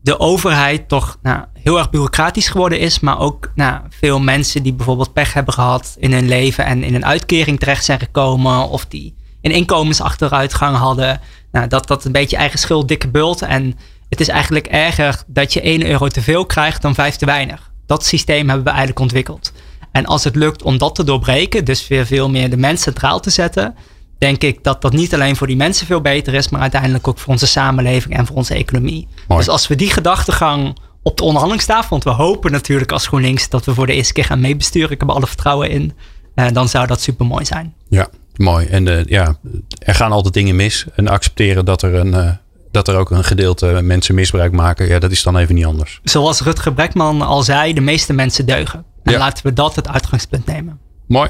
[0.04, 3.00] de overheid toch nou, heel erg bureaucratisch geworden is.
[3.00, 6.96] Maar ook nou, veel mensen die bijvoorbeeld pech hebben gehad in hun leven en in
[6.96, 8.70] een uitkering terecht zijn gekomen.
[8.70, 11.22] Of die een inkomensachteruitgang hadden.
[11.52, 13.42] Nou, dat dat een beetje eigen schuld dikke bult.
[13.42, 13.78] En
[14.10, 17.72] het is eigenlijk erger dat je 1 euro te veel krijgt dan 5 te weinig.
[17.86, 19.52] Dat systeem hebben we eigenlijk ontwikkeld.
[19.92, 23.20] En als het lukt om dat te doorbreken, dus weer veel meer de mensen centraal
[23.20, 23.76] te zetten,
[24.18, 27.20] denk ik dat dat niet alleen voor die mensen veel beter is, maar uiteindelijk ook
[27.20, 29.08] voor onze samenleving en voor onze economie.
[29.28, 33.66] Dus als we die gedachtegang op de onderhandelingstafel, want we hopen natuurlijk als GroenLinks dat
[33.66, 35.94] we voor de eerste keer gaan meebesturen, ik heb er alle vertrouwen in,
[36.36, 37.74] uh, dan zou dat super mooi zijn.
[37.90, 38.66] Ja, mooi.
[38.66, 39.38] En uh, ja,
[39.80, 42.14] er gaan altijd dingen mis en accepteren dat er een.
[42.14, 42.32] Uh,
[42.72, 46.00] dat er ook een gedeelte mensen misbruik maken, ja, dat is dan even niet anders.
[46.04, 48.86] Zoals Rutger Brekman al zei, de meeste mensen deugen.
[49.04, 49.18] En ja.
[49.18, 50.80] laten we dat het uitgangspunt nemen.
[51.08, 51.30] Mooi.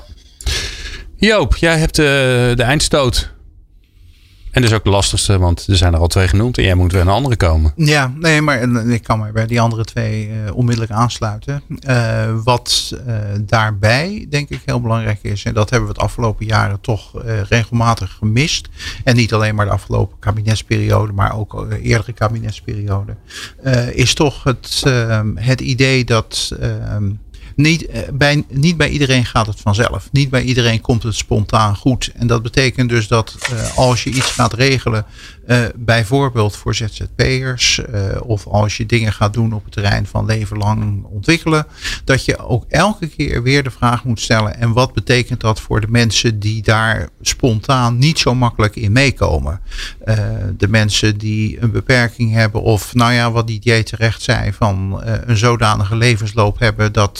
[1.25, 3.31] Joop, jij hebt uh, de eindstoot.
[4.51, 6.75] En dat is ook de lastigste, want er zijn er al twee genoemd en jij
[6.75, 7.73] moet weer een andere komen.
[7.75, 11.61] Ja, nee, maar ik kan maar bij die andere twee uh, onmiddellijk aansluiten.
[11.87, 12.97] Uh, wat
[13.41, 18.11] daarbij denk ik heel belangrijk is, en dat hebben we het afgelopen jaren toch regelmatig
[18.11, 18.69] gemist.
[19.03, 23.15] En niet alleen maar de afgelopen kabinetsperiode, maar ook eerdere kabinetsperiode.
[23.91, 24.83] is toch het,
[25.35, 27.09] het idee dat ehm,
[27.55, 30.09] niet, eh, bij, niet bij iedereen gaat het vanzelf.
[30.11, 32.11] Niet bij iedereen komt het spontaan goed.
[32.15, 35.05] En dat betekent dus dat uh, als je iets gaat regelen,
[35.47, 40.25] uh, bijvoorbeeld voor ZZP'ers, uh, of als je dingen gaat doen op het terrein van
[40.25, 41.67] leven lang ontwikkelen,
[42.03, 45.81] dat je ook elke keer weer de vraag moet stellen: en wat betekent dat voor
[45.81, 49.61] de mensen die daar spontaan niet zo makkelijk in meekomen?
[50.57, 55.37] de mensen die een beperking hebben, of nou ja, wat die terecht zei, van een
[55.37, 57.19] zodanige levensloop hebben dat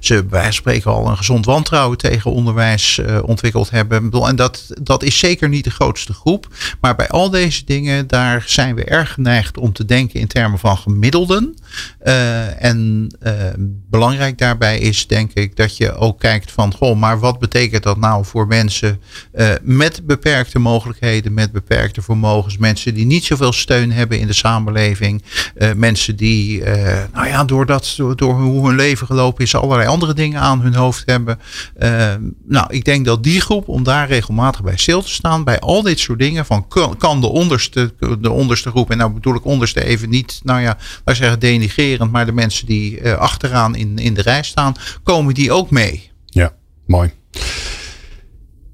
[0.00, 4.10] ze bij spreken al een gezond wantrouwen tegen onderwijs ontwikkeld hebben.
[4.10, 6.46] En dat, dat is zeker niet de grootste groep.
[6.80, 10.58] Maar bij al deze dingen, daar zijn we erg geneigd om te denken in termen
[10.58, 11.56] van gemiddelden.
[12.04, 13.08] Uh, en
[13.90, 17.98] belangrijk daarbij is denk ik dat je ook kijkt van, goh, maar wat betekent dat
[17.98, 19.00] nou voor mensen
[19.62, 25.22] met beperkte mogelijkheden, met beperkte vermogens, mensen die niet zoveel steun hebben in de samenleving,
[25.76, 26.62] mensen die,
[27.12, 30.74] nou ja, door, dat, door, hoe hun leven weggelopen is, allerlei andere dingen aan hun
[30.74, 31.38] hoofd hebben.
[32.44, 35.82] Nou, ik denk dat die groep, om daar regelmatig bij stil te staan, bij al
[35.82, 36.68] dit soort dingen, van
[36.98, 40.76] kan de onderste, de onderste groep, en nou bedoel ik onderste even niet, nou ja,
[41.04, 41.40] wij zeggen
[42.10, 46.10] maar de mensen die uh, achteraan in, in de rij staan, komen die ook mee.
[46.24, 46.52] Ja,
[46.86, 47.12] mooi.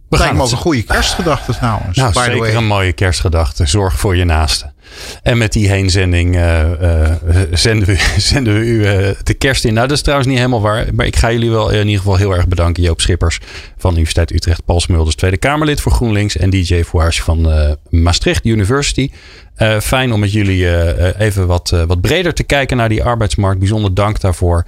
[0.09, 1.97] We gaan ook een goede kerstgedachte trouwens.
[1.97, 3.67] Nou, zeker een mooie kerstgedachte.
[3.67, 4.75] Zorg voor je naasten.
[5.23, 7.11] En met die heenzending uh, uh,
[7.53, 9.75] zenden, we, zenden we u uh, de kerst in.
[9.75, 10.87] Nou, dat is trouwens niet helemaal waar.
[10.95, 12.83] Maar ik ga jullie wel in ieder geval heel erg bedanken.
[12.83, 13.39] Joop Schippers
[13.77, 14.65] van Universiteit Utrecht.
[14.65, 16.37] Paul Smulders, Tweede Kamerlid voor GroenLinks.
[16.37, 17.49] En DJ Fouage van
[17.91, 19.11] Maastricht University.
[19.81, 20.67] fijn om met jullie
[21.19, 23.59] even wat, wat breder te kijken naar die arbeidsmarkt.
[23.59, 24.67] Bijzonder dank daarvoor.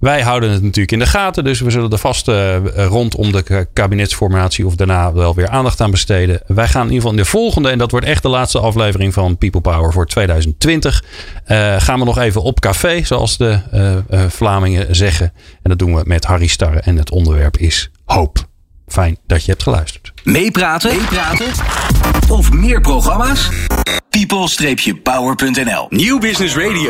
[0.00, 1.44] Wij houden het natuurlijk in de gaten.
[1.44, 2.26] Dus we zullen er vast
[2.74, 6.40] rondom de kabinetsformatie of daarna wel weer aandacht aan besteden.
[6.46, 7.68] Wij gaan in ieder geval in de volgende.
[7.68, 11.04] En dat wordt echt de laatste aflevering van People Power voor 2020.
[11.46, 13.58] Uh, eh, gaan we nog even op café, zoals de
[14.10, 15.32] uh, Vlamingen zeggen.
[15.62, 16.80] En dat doen we met Harry Starre.
[16.80, 18.46] En het onderwerp is hoop.
[18.86, 20.12] Fijn dat je hebt geluisterd.
[20.24, 20.96] Meepraten?
[20.96, 21.46] Meepraten?
[22.28, 23.48] Of meer programma's?
[24.10, 26.86] people-power.nl Nieuw Business Radio.